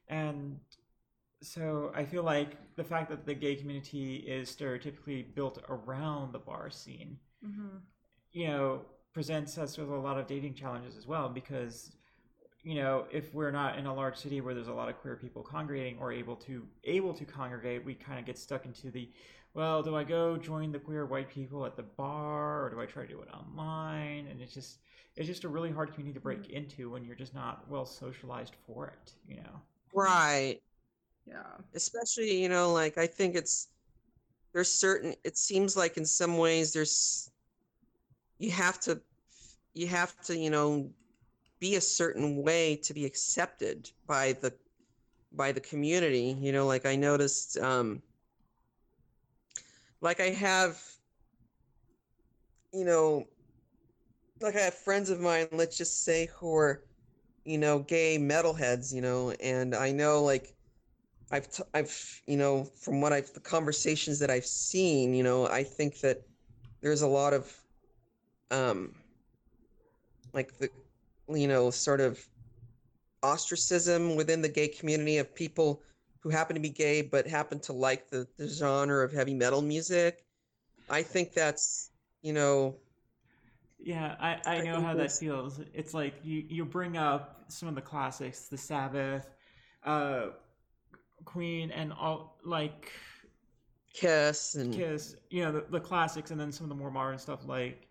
[0.07, 0.59] and
[1.43, 6.39] so I feel like the fact that the gay community is stereotypically built around the
[6.39, 7.82] bar scene Mhm.
[8.32, 11.95] you know presents us with a lot of dating challenges as well because
[12.64, 15.16] you know if we're not in a large city where there's a lot of queer
[15.16, 19.09] people congregating or able to able to congregate we kind of get stuck into the
[19.53, 22.86] well do i go join the queer white people at the bar or do i
[22.86, 24.28] try to do it online?
[24.28, 24.80] And it's just
[25.16, 26.57] it's just a really hard community to break mm-hmm.
[26.57, 29.62] into when you're just not well socialized for it you know?
[29.93, 30.59] Right.
[31.28, 31.43] Yeah.
[31.76, 33.68] especially you know like i think it's
[34.53, 37.30] there's certain it seems like in some ways there's
[38.39, 38.99] you have to
[39.74, 40.89] you have to you know
[41.62, 44.51] be a certain way to be accepted by the
[45.34, 48.01] by the community you know like i noticed um
[50.01, 50.82] like i have
[52.74, 53.26] you know
[54.41, 56.84] like i have friends of mine let's just say who are
[57.45, 60.55] you know gay metalheads you know and i know like
[61.34, 65.47] I've, t- I've, you know, from what I've, the conversations that I've seen, you know,
[65.47, 66.22] I think that
[66.82, 67.55] there's a lot of,
[68.51, 68.93] um,
[70.34, 70.70] like the,
[71.36, 72.19] you know, sort of
[73.23, 75.82] ostracism within the gay community of people
[76.19, 79.61] who happen to be gay but happen to like the, the genre of heavy metal
[79.61, 80.25] music.
[80.89, 82.75] I think that's, you know,
[83.79, 85.59] Yeah, I, I know how that feels.
[85.73, 89.27] It's like you, you bring up some of the classics, the Sabbath,
[89.84, 90.27] uh,
[91.25, 92.91] Queen, and all like
[93.93, 97.17] Kiss and Kiss, you know, the, the classics, and then some of the more modern
[97.17, 97.88] stuff like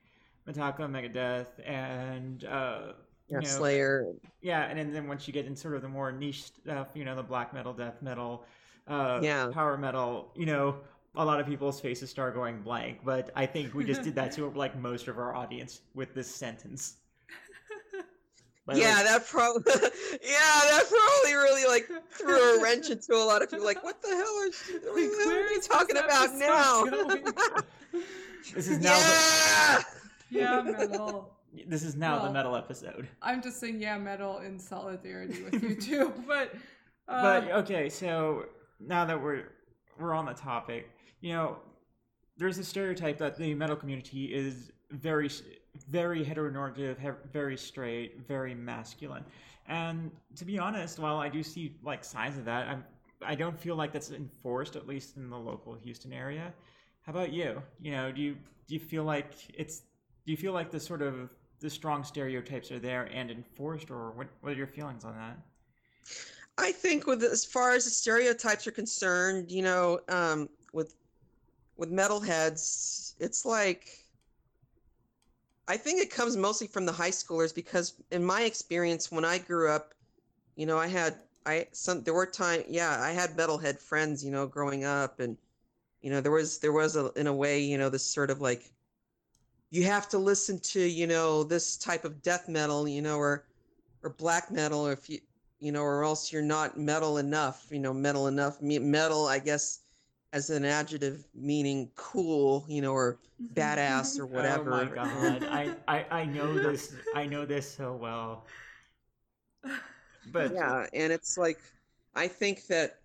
[0.48, 2.92] Metallica, Megadeth, and uh,
[3.30, 4.06] you know, Slayer.
[4.42, 7.04] yeah, and then, then once you get in sort of the more niche stuff, you
[7.04, 8.44] know, the black metal, death metal,
[8.88, 9.50] uh, Yeah.
[9.52, 10.76] power metal, you know,
[11.16, 13.00] a lot of people's faces start going blank.
[13.04, 16.32] But I think we just did that to like most of our audience with this
[16.32, 16.96] sentence.
[18.66, 19.72] But, yeah, like, that probably,
[20.22, 23.64] yeah, that probably really like threw a wrench into a lot of people.
[23.64, 24.46] Like, what the hell are,
[25.00, 26.84] you- what are you talking about now?
[28.54, 29.84] this is now the,
[30.30, 30.62] yeah.
[30.62, 31.32] yeah, metal.
[31.66, 33.08] This is now the metal episode.
[33.22, 36.12] I'm just saying, yeah, metal in solidarity with you too.
[36.26, 36.54] But,
[37.08, 38.46] uh, but okay, so
[38.78, 39.48] now that we're
[39.98, 40.90] we're on the topic,
[41.20, 41.56] you know,
[42.36, 45.30] there's a stereotype that the metal community is very
[45.88, 49.24] very heteronormative, he- very straight, very masculine.
[49.68, 52.84] And to be honest, while I do see like signs of that, I'm
[53.22, 56.52] I don't feel like that's enforced at least in the local Houston area.
[57.02, 57.62] How about you?
[57.80, 58.36] You know, do you
[58.66, 59.80] do you feel like it's
[60.24, 61.30] do you feel like the sort of
[61.60, 65.38] the strong stereotypes are there and enforced or what what are your feelings on that?
[66.58, 70.94] I think with as far as the stereotypes are concerned, you know, um, with
[71.76, 73.88] with metalheads, it's like
[75.68, 79.38] I think it comes mostly from the high schoolers because in my experience when I
[79.38, 79.94] grew up,
[80.56, 84.30] you know, I had I some there were time yeah, I had metalhead friends, you
[84.30, 85.36] know, growing up and
[86.02, 88.40] you know, there was there was a in a way, you know, this sort of
[88.40, 88.70] like
[89.70, 93.44] you have to listen to, you know, this type of death metal, you know, or
[94.02, 95.20] or black metal if you
[95.60, 97.66] you know, or else you're not metal enough.
[97.70, 98.60] You know, metal enough.
[98.62, 99.80] Metal, I guess,
[100.32, 103.52] as an adjective meaning cool, you know, or mm-hmm.
[103.54, 104.34] badass or mm-hmm.
[104.34, 104.72] oh whatever.
[104.72, 106.94] Oh my god, I, I I know this.
[107.14, 108.46] I know this so well.
[110.32, 111.60] But yeah, and it's like
[112.14, 113.00] I think that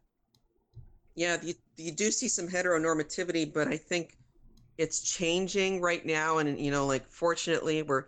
[1.15, 4.17] yeah, you you do see some heteronormativity, but I think
[4.77, 8.05] it's changing right now, and you know, like fortunately, we're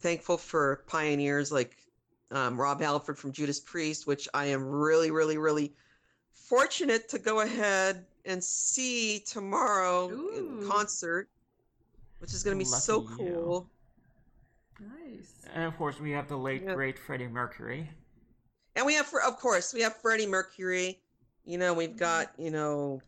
[0.00, 1.76] thankful for pioneers like
[2.30, 5.72] um, Rob Halford from Judas Priest, which I am really, really, really
[6.32, 11.28] fortunate to go ahead and see tomorrow in concert,
[12.18, 13.34] which is going to be so Lucky you.
[13.34, 13.70] cool.
[14.80, 15.32] nice.
[15.54, 16.74] and of course we have the late Yeah.
[16.74, 17.88] great Freddie Mercury.
[18.74, 21.00] And we have, of course, we have Freddie Mercury.
[21.44, 23.00] You know, we've got, you know,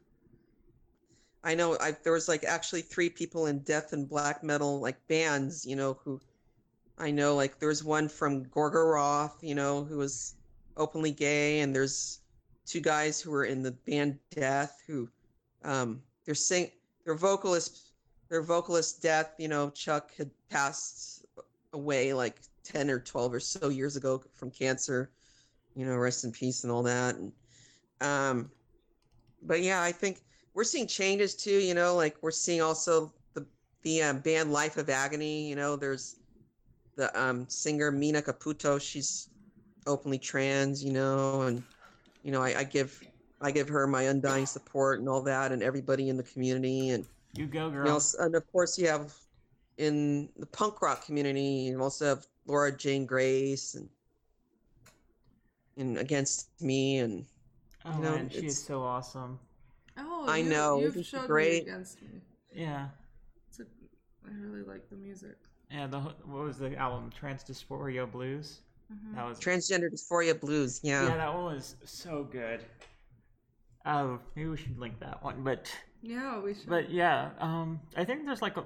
[1.45, 4.97] I know I, there was like actually three people in death and black metal like
[5.09, 6.21] bands, you know, who
[6.99, 10.35] I know like there's one from Gorgoroth, you know, who was
[10.77, 12.21] openly gay, and there's
[12.67, 15.09] two guys who were in the band Death who
[15.65, 16.71] um they're sing
[17.05, 17.93] their vocalist
[18.29, 21.25] their vocalist Death, you know, Chuck had passed
[21.73, 25.11] away like 10 or 12 or so years ago from cancer
[25.79, 27.15] you know, rest in peace and all that.
[27.15, 27.33] And
[28.01, 28.51] um,
[29.43, 30.19] but yeah, I think
[30.59, 31.59] we're seeing changes too.
[31.59, 33.47] You know, like we're seeing also the
[33.85, 35.49] the um, band Life of Agony.
[35.49, 36.17] You know, there's
[36.97, 38.81] the um, singer Mina Caputo.
[38.81, 39.31] She's
[39.87, 40.85] openly trans.
[40.85, 41.63] You know, and
[42.25, 43.05] you know, I, I give
[43.41, 46.91] I give her my undying support and all that, and everybody in the community.
[46.91, 47.07] And
[47.37, 47.89] You go, you girl.
[47.91, 49.15] know, and of course you have
[49.79, 53.89] in the punk rock community, you also have Laura Jane Grace and
[55.77, 57.27] and against me and
[57.85, 59.41] oh you know, man, she is so awesome.
[60.29, 61.65] I you, know, You've isn't showed great?
[61.67, 62.21] me against me.
[62.55, 62.89] Yeah,
[63.49, 63.65] It's a,
[64.27, 65.37] I really like the music.
[65.71, 65.87] yeah.
[65.87, 67.11] The what was the album?
[67.17, 68.61] Trans Dysphoria Blues.
[68.93, 69.15] Mhm.
[69.17, 70.81] That was transgender dysphoria blues.
[70.83, 71.07] yeah.
[71.09, 71.17] Yeah.
[71.19, 72.65] That one was so good.
[73.85, 75.43] Oh, maybe we should link that one.
[75.45, 75.71] But
[76.03, 76.69] Yeah, we should.
[76.69, 78.65] but yeah, um, I think there's like a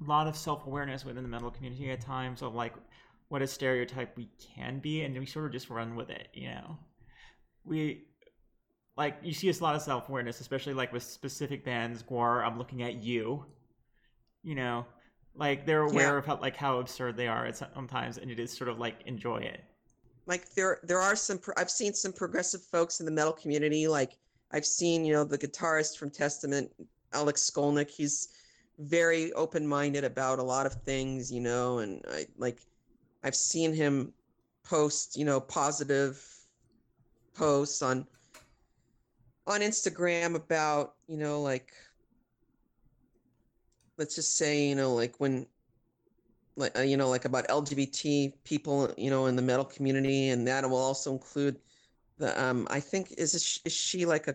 [0.00, 2.74] lot of self awareness within the metal community at times of like
[3.28, 6.28] what a stereotype we can be, and we sort of just run with it.
[6.32, 6.78] You know,
[7.64, 8.04] we
[8.96, 12.02] like you see a lot of self awareness, especially like with specific bands.
[12.02, 13.44] Gwar, I'm looking at you.
[14.42, 14.86] You know,
[15.34, 16.18] like they're aware Yeah.
[16.18, 19.02] of how like how absurd they are at sometimes, and it is sort of like
[19.06, 19.60] enjoy it.
[20.26, 24.18] Like there there are some I've seen some progressive folks in the metal community like
[24.52, 26.70] I've seen, you know, the guitarist from Testament,
[27.12, 28.28] Alex Skolnick, he's
[28.78, 32.60] very open-minded about a lot of things, you know, and I like
[33.24, 34.12] I've seen him
[34.64, 36.24] post, you know, positive
[37.34, 38.06] posts on
[39.46, 41.72] on Instagram about, you know, like
[43.98, 45.46] let's just say, you know, like when
[46.56, 50.46] like uh, you know, like about LGBT people, you know, in the metal community, and
[50.48, 51.58] that will also include
[52.18, 52.66] the um.
[52.70, 53.34] I think is
[53.64, 54.34] is she like a,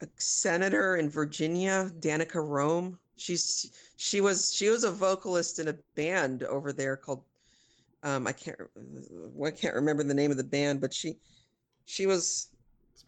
[0.00, 2.98] a senator in Virginia, Danica Roem?
[3.16, 7.24] She's she was she was a vocalist in a band over there called
[8.04, 8.58] um I can't
[9.44, 11.16] I can't remember the name of the band, but she
[11.84, 12.48] she was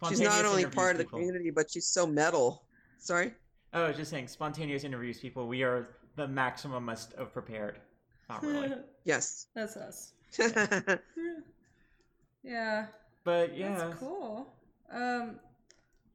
[0.09, 1.19] she's not only part of the people.
[1.19, 2.63] community, but she's so metal.
[2.99, 3.33] Sorry.
[3.73, 5.47] Oh, I was just saying, spontaneous interviews, people.
[5.47, 7.79] We are the maximumist of prepared.
[8.29, 8.71] Not really,
[9.03, 9.47] Yes.
[9.53, 10.13] That's us.
[12.43, 12.85] Yeah,
[13.23, 13.75] but yeah.
[13.75, 14.53] that's cool.
[14.91, 15.39] Um,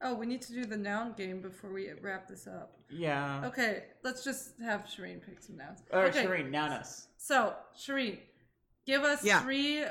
[0.02, 2.76] oh, we need to do the noun game before we wrap this up.
[2.88, 3.42] Yeah.
[3.46, 5.80] Okay, let's just have Cherine pick some nouns.
[5.92, 7.08] All right, okay, Cherine, noun us.
[7.16, 8.18] so Cherine,
[8.86, 9.40] give us Yeah.
[9.42, 9.84] three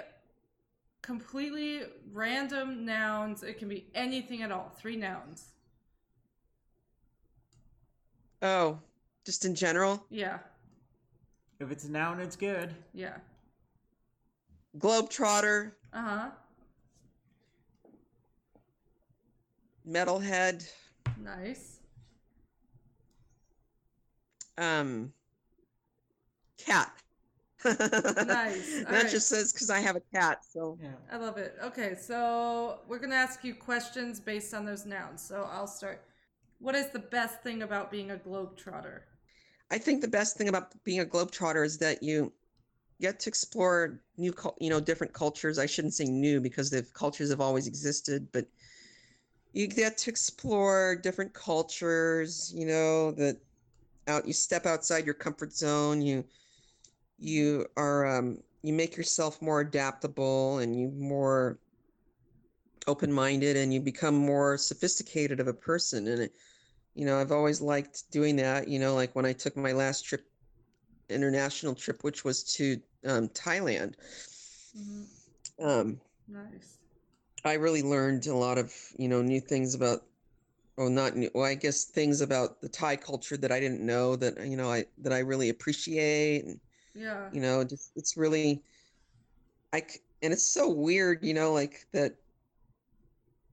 [1.14, 1.82] completely
[2.14, 3.41] random nouns.
[3.41, 4.72] It can be anything at all.
[4.78, 5.47] Three nouns.
[8.43, 8.78] oh,
[9.26, 10.38] just in general, Yeah,
[11.60, 12.76] If it's a noun, it's good.
[12.93, 13.18] yeah.
[14.78, 16.30] globetrotter, Uh huh.
[19.88, 20.70] metalhead,
[21.18, 21.80] Nice.
[24.60, 25.12] um,
[26.60, 26.93] cat.
[27.66, 27.76] Nice.
[28.84, 29.10] that Alright.
[29.10, 30.45] just says because I have a cat.
[30.49, 30.89] So Yeah.
[31.12, 31.55] I love it.
[31.64, 35.22] Okay, so we're gonna ask you questions based on those nouns.
[35.22, 36.03] So I'll start.
[36.60, 39.01] What is the best thing about being a globetrotter?
[39.72, 42.34] I think the best thing about being a globetrotter is that you
[42.99, 45.60] get to explore new, you know, different cultures.
[45.60, 48.45] I shouldn't say new because the cultures have always existed, but
[49.53, 52.51] you get to explore different cultures.
[52.55, 53.38] You know that
[54.07, 56.01] out you step outside your comfort zone.
[56.01, 56.26] You
[57.20, 61.60] you are um, you make yourself more adaptable and you more
[62.88, 66.32] open-minded and you become more sophisticated of a person and it,
[66.96, 70.04] you know i've always liked doing that you know like when i took my last
[70.04, 70.22] trip
[71.10, 73.94] international trip which was to um, thailand
[74.74, 75.04] hmm
[75.62, 76.80] um, Nice.
[77.46, 80.02] i really learned a lot of you know new things about
[80.78, 84.16] oh not new well i guess things about the thai culture that i didn't know
[84.16, 86.60] that you know i that i really appreciate and
[86.94, 87.30] Yeah.
[87.32, 88.62] you know just it's really
[89.74, 89.82] i
[90.22, 92.14] and it's so weird you know like that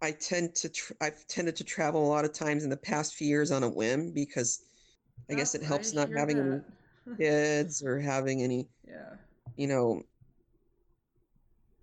[0.02, 3.14] i tend to tr- i've tended to travel a lot of times in the past
[3.14, 4.64] few years on a whim because
[5.30, 6.60] i guess Oh, it helps I not having any
[7.18, 9.16] kids or having any yeah.
[9.56, 10.02] you know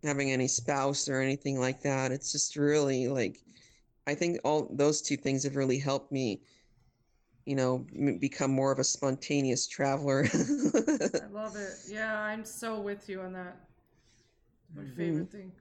[0.04, 3.38] having any spouse or anything like that it's just really like
[4.08, 6.42] i think all those two things have really helped me
[7.46, 7.86] you know
[8.20, 10.26] become more of a spontaneous traveler
[11.22, 11.80] I love it.
[11.88, 13.58] Yeah, I'm so with you on that.
[14.76, 15.24] My Mm-hmm.
[15.24, 15.52] favorite thing.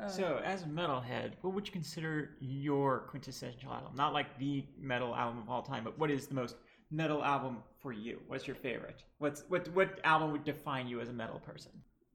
[0.00, 3.92] Uh, So, as a metalhead, what would you consider your quintessential album?
[3.96, 6.56] Not like the metal album of all time, but what is the most
[6.90, 8.20] metal album for you?
[8.26, 9.02] What's your favorite?
[9.18, 11.72] What's what what album would define you as a metal person?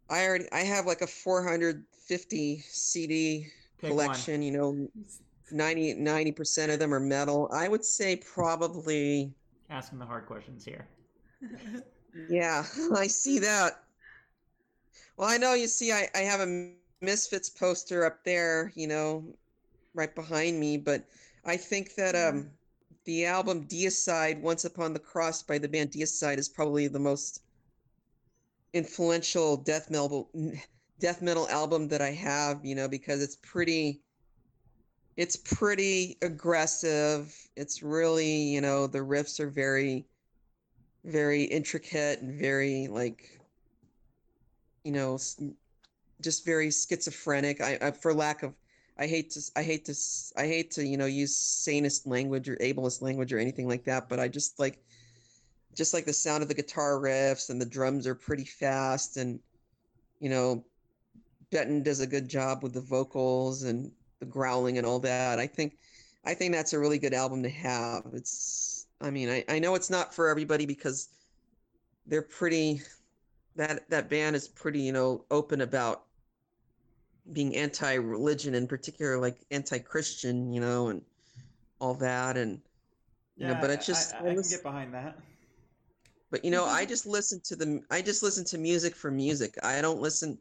[0.09, 3.47] i already i have like a 450 cd
[3.77, 4.25] Pick one.
[4.25, 4.87] collection you know
[5.51, 9.33] 90 90% of them are metal i would say probably
[9.71, 10.87] Asking the hard questions here.
[12.29, 13.83] Yeah, I see that.
[15.15, 19.23] Well, I know you see, I, I have a Misfits poster up there, you know,
[19.93, 21.05] right behind me, but
[21.45, 22.51] I think that um
[23.05, 27.41] the album Deicide, Once Upon the Cross by the band Deicide is probably the most
[28.73, 30.29] influential death metal
[30.99, 34.01] death metal album that I have, you know, because it's pretty
[35.17, 37.35] it's pretty aggressive.
[37.55, 40.05] It's really, you know, the riffs are very
[41.03, 43.39] very intricate and very like
[44.83, 45.17] you know
[46.21, 48.53] just very schizophrenic I, I for lack of
[48.97, 49.95] i hate to I hate to
[50.37, 54.09] I hate to you know use sanist language or ableist language or anything like that
[54.09, 54.83] but i just like
[55.75, 59.39] just like the sound of the guitar riffs and the drums are pretty fast and
[60.19, 60.63] you know
[61.51, 63.91] benton does a good job with the vocals and
[64.21, 65.77] the growling and all that i think
[66.23, 69.75] i think that's a really good album to have it's i mean i, I know
[69.75, 71.09] it's not for everybody because
[72.05, 72.81] they're pretty
[73.55, 76.03] that that band is pretty you know open about
[77.33, 81.01] being anti-religion in particular like anti-christian you know and
[81.79, 82.61] all that and
[83.37, 85.17] you know but I- it's just I, I I, can get behind that.
[86.29, 89.55] but you know i just listen to the i just listen to music for music
[89.63, 90.37] i don't listen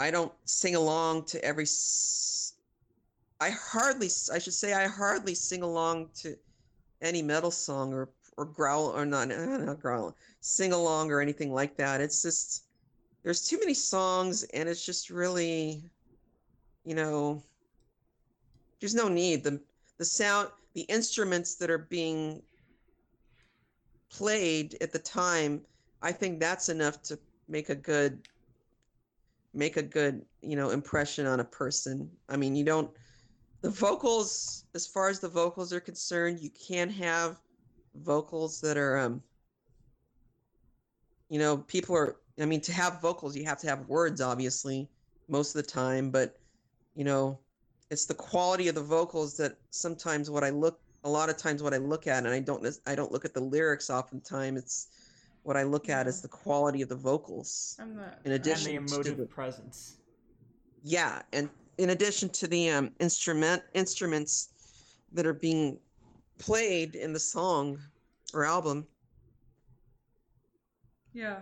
[0.00, 1.66] i don't sing along to every
[3.40, 6.36] I hardly I should say i hardly sing along to
[7.00, 11.76] any metal song or or growl or not not growl sing along or anything like
[11.76, 12.00] that.
[12.00, 12.64] It's just
[13.22, 15.82] there's too many songs and it's just really
[16.84, 17.42] you know
[18.80, 19.44] there's no need.
[19.44, 19.60] The
[19.98, 22.42] the sound the instruments that are being
[24.10, 25.60] played at the time
[26.00, 28.26] i think that's enough to make a good
[29.54, 32.10] make a good you know impression on a person.
[32.28, 32.90] I mean you don't
[33.60, 37.40] the vocals as far as the vocals are concerned you can't have
[37.96, 39.22] vocals that are um
[41.28, 44.88] you know people are i mean to have vocals you have to have words obviously
[45.28, 46.36] most of the time but
[46.94, 47.38] you know
[47.90, 51.62] it's the quality of the vocals that sometimes what i look a lot of times
[51.62, 54.88] what i look at and i don't i don't look at the lyrics oftentimes it's
[55.48, 59.02] what i look at is the quality of the vocals I'm in addition and the
[59.02, 59.96] to the- presence.
[60.84, 64.50] yeah and in addition to the um, instrument instruments
[65.12, 65.78] that are being
[66.38, 67.78] played in the song
[68.34, 68.86] or album
[71.14, 71.38] Yeah.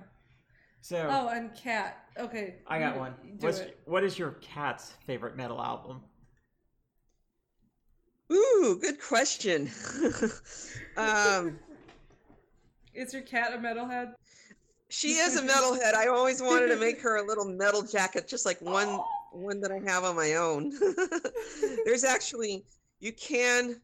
[0.83, 2.05] So Oh, and cat.
[2.17, 2.55] Okay.
[2.69, 3.15] I got one.
[3.41, 3.81] What's it.
[3.87, 6.01] what is your cat's favorite metal album?
[8.33, 9.71] ooh good question
[10.97, 11.59] um
[12.97, 14.15] Is your cat a metalhead?
[14.89, 15.95] she is a metalhead.
[15.95, 18.99] I always wanted to make her a little metal jacket just like one
[19.33, 20.73] one that i have on my own.
[21.85, 22.65] There's actually
[23.01, 23.81] you can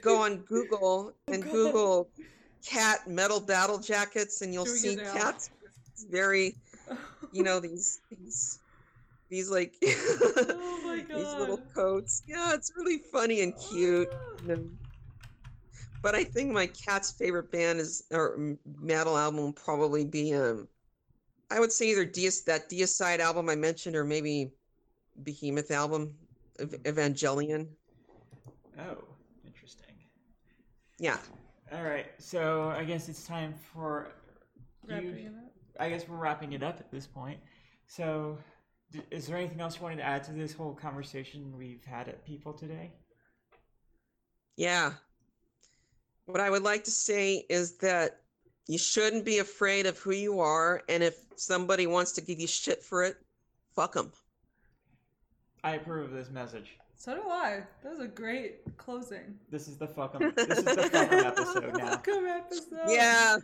[0.00, 1.52] go on google and God.
[1.52, 2.08] google
[2.66, 5.50] cat metal battle jackets and you'll see cats.
[5.62, 6.56] With very
[7.32, 8.58] you know these these
[9.28, 12.22] these like Oh my these little coats.
[12.26, 14.08] Yeah it's really funny and cute.
[14.12, 14.52] Ah.
[14.52, 14.76] And-
[16.02, 20.68] but i think my cat's favorite band is or metal album will probably be um
[21.50, 24.52] i would say either Deis, that deicide album i mentioned or maybe
[25.22, 26.14] behemoth album
[26.58, 27.68] Ev- evangelion
[28.78, 29.04] Oh,
[29.44, 29.94] interesting.
[30.98, 31.18] yeah
[31.72, 34.12] All right, so I guess it's time for
[34.88, 34.96] you.
[34.96, 35.52] It up.
[35.78, 37.38] I guess we're wrapping it up at this point.
[37.86, 38.38] So,
[39.10, 42.24] is there anything else you wanted to add to this whole conversation we've had at
[42.24, 42.90] people today?
[44.56, 44.92] Yeah.
[46.26, 48.20] What I would like to say is that
[48.68, 50.82] you shouldn't be afraid of who you are.
[50.88, 53.16] And if somebody wants to give you shit for it,
[53.74, 54.12] fuck them.
[55.64, 56.76] I approve of this message.
[56.96, 57.64] So do I.
[57.82, 59.38] That was a great closing.
[59.50, 60.32] This is the fuck 'em.
[60.36, 61.84] This is the fuck 'em episode now.
[61.86, 62.78] Welcome episode.
[62.88, 63.38] Yeah.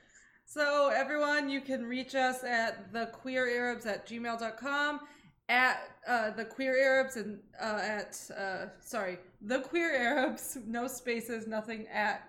[0.45, 5.01] So everyone, you can reach us at the queer arabs at gmail.com
[5.49, 11.47] at uh, the queer arabs and uh, at uh, sorry the queer arabs no spaces
[11.47, 12.29] nothing at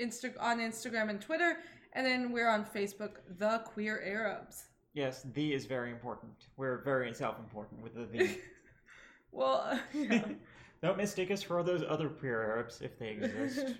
[0.00, 1.58] Insta on Instagram and Twitter
[1.92, 6.32] and then we're on Facebook the queer arabs Yes, the is very important.
[6.56, 8.38] We're very self-important with the the.
[9.32, 10.24] well yeah,
[10.82, 13.74] Don't mistake us for those other queer Arabs if they exist.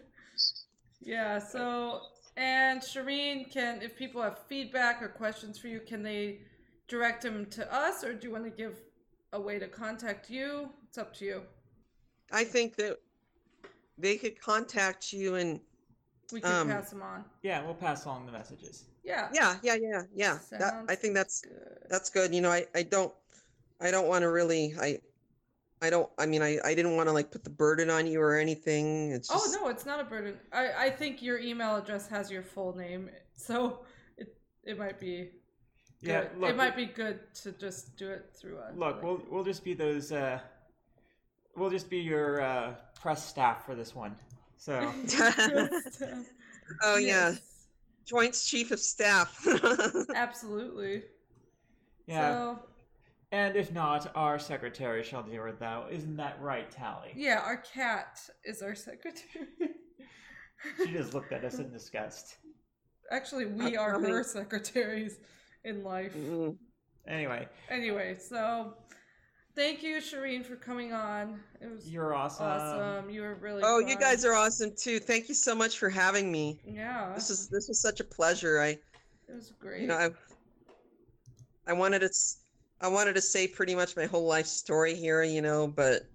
[1.01, 2.03] yeah so
[2.37, 6.41] and Cherine can if people have feedback or questions for you can they
[6.87, 8.77] direct them to us or do you want to give
[9.33, 11.43] a way to contact you it's up to you
[12.33, 12.99] I think that
[13.97, 15.61] they could contact you and
[16.33, 18.85] we can Um, pass them on yeah, we'll pass along the messages.
[19.05, 20.39] yeah yeah, yeah, yeah, yeah.
[20.51, 21.79] That I think that's good.
[21.89, 22.35] that's good.
[22.35, 23.13] You know, I I don't
[23.81, 25.01] I don't want to really I
[25.81, 28.21] I don't I mean I I didn't want to like put the burden on you
[28.21, 29.13] or anything.
[29.13, 30.35] It's Oh no, it's not a burden.
[30.53, 33.81] I I think your email address has your full name, so
[34.17, 35.31] it it might be
[36.03, 36.09] good.
[36.11, 39.23] Yeah, look, it might be good to just do it through a Look, like- we'll
[39.31, 40.13] we'll just be those.
[40.13, 40.41] Uh,
[41.57, 44.15] we'll just be your uh, press staff for this one.
[44.59, 44.93] So
[46.83, 47.35] oh yeah,
[48.07, 49.47] Joint's chief of staff.
[50.15, 51.05] absolutely.
[52.07, 52.59] yeah, So
[53.31, 55.87] and if not, our secretary shall deal with that.
[55.93, 57.13] Isn't that right, Tally?
[57.15, 59.47] yeah, our cat is our secretary.
[60.85, 62.37] She just looked at us in disgust.
[63.13, 65.19] Actually, we Uh, are I her secretaries
[65.65, 66.15] in life.
[66.17, 66.57] Mm,
[67.07, 68.75] Anyway, Anyway, so
[69.59, 71.41] thank you, Cherine, for coming on.
[71.61, 72.47] It was you're awesome.
[72.47, 73.11] awesome.
[73.11, 73.63] You were really.
[73.65, 75.01] oh, you guys are awesome too.
[75.01, 76.61] Thank you so much for having me.
[76.65, 78.61] Yeah, This is this was such a pleasure.
[78.61, 79.83] I it was great.
[79.83, 80.11] you know I
[81.67, 82.11] I wanted to
[82.81, 86.07] I wanted to say pretty much my whole life story here, you know, but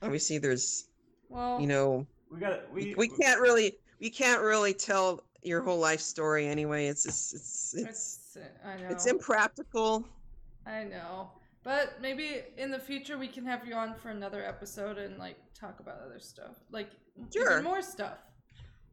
[0.00, 0.88] obviously there's
[1.28, 5.62] well, you know We got we, we we can't really we can't really tell your
[5.62, 6.86] whole life story anyway.
[6.86, 8.88] It's it's it's it's, it's, I know.
[8.90, 10.06] it's impractical.
[10.64, 11.30] I know.
[11.66, 15.36] But maybe in the future we can have you on for another episode and like
[15.52, 16.90] talk about other stuff, like
[17.34, 17.54] Sure.
[17.54, 18.18] even more stuff.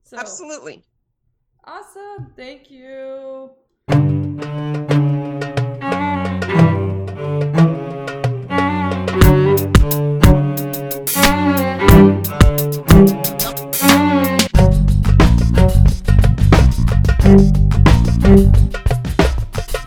[0.02, 0.84] So Absolutely.
[1.66, 2.34] awesome!
[2.36, 3.52] Thank you.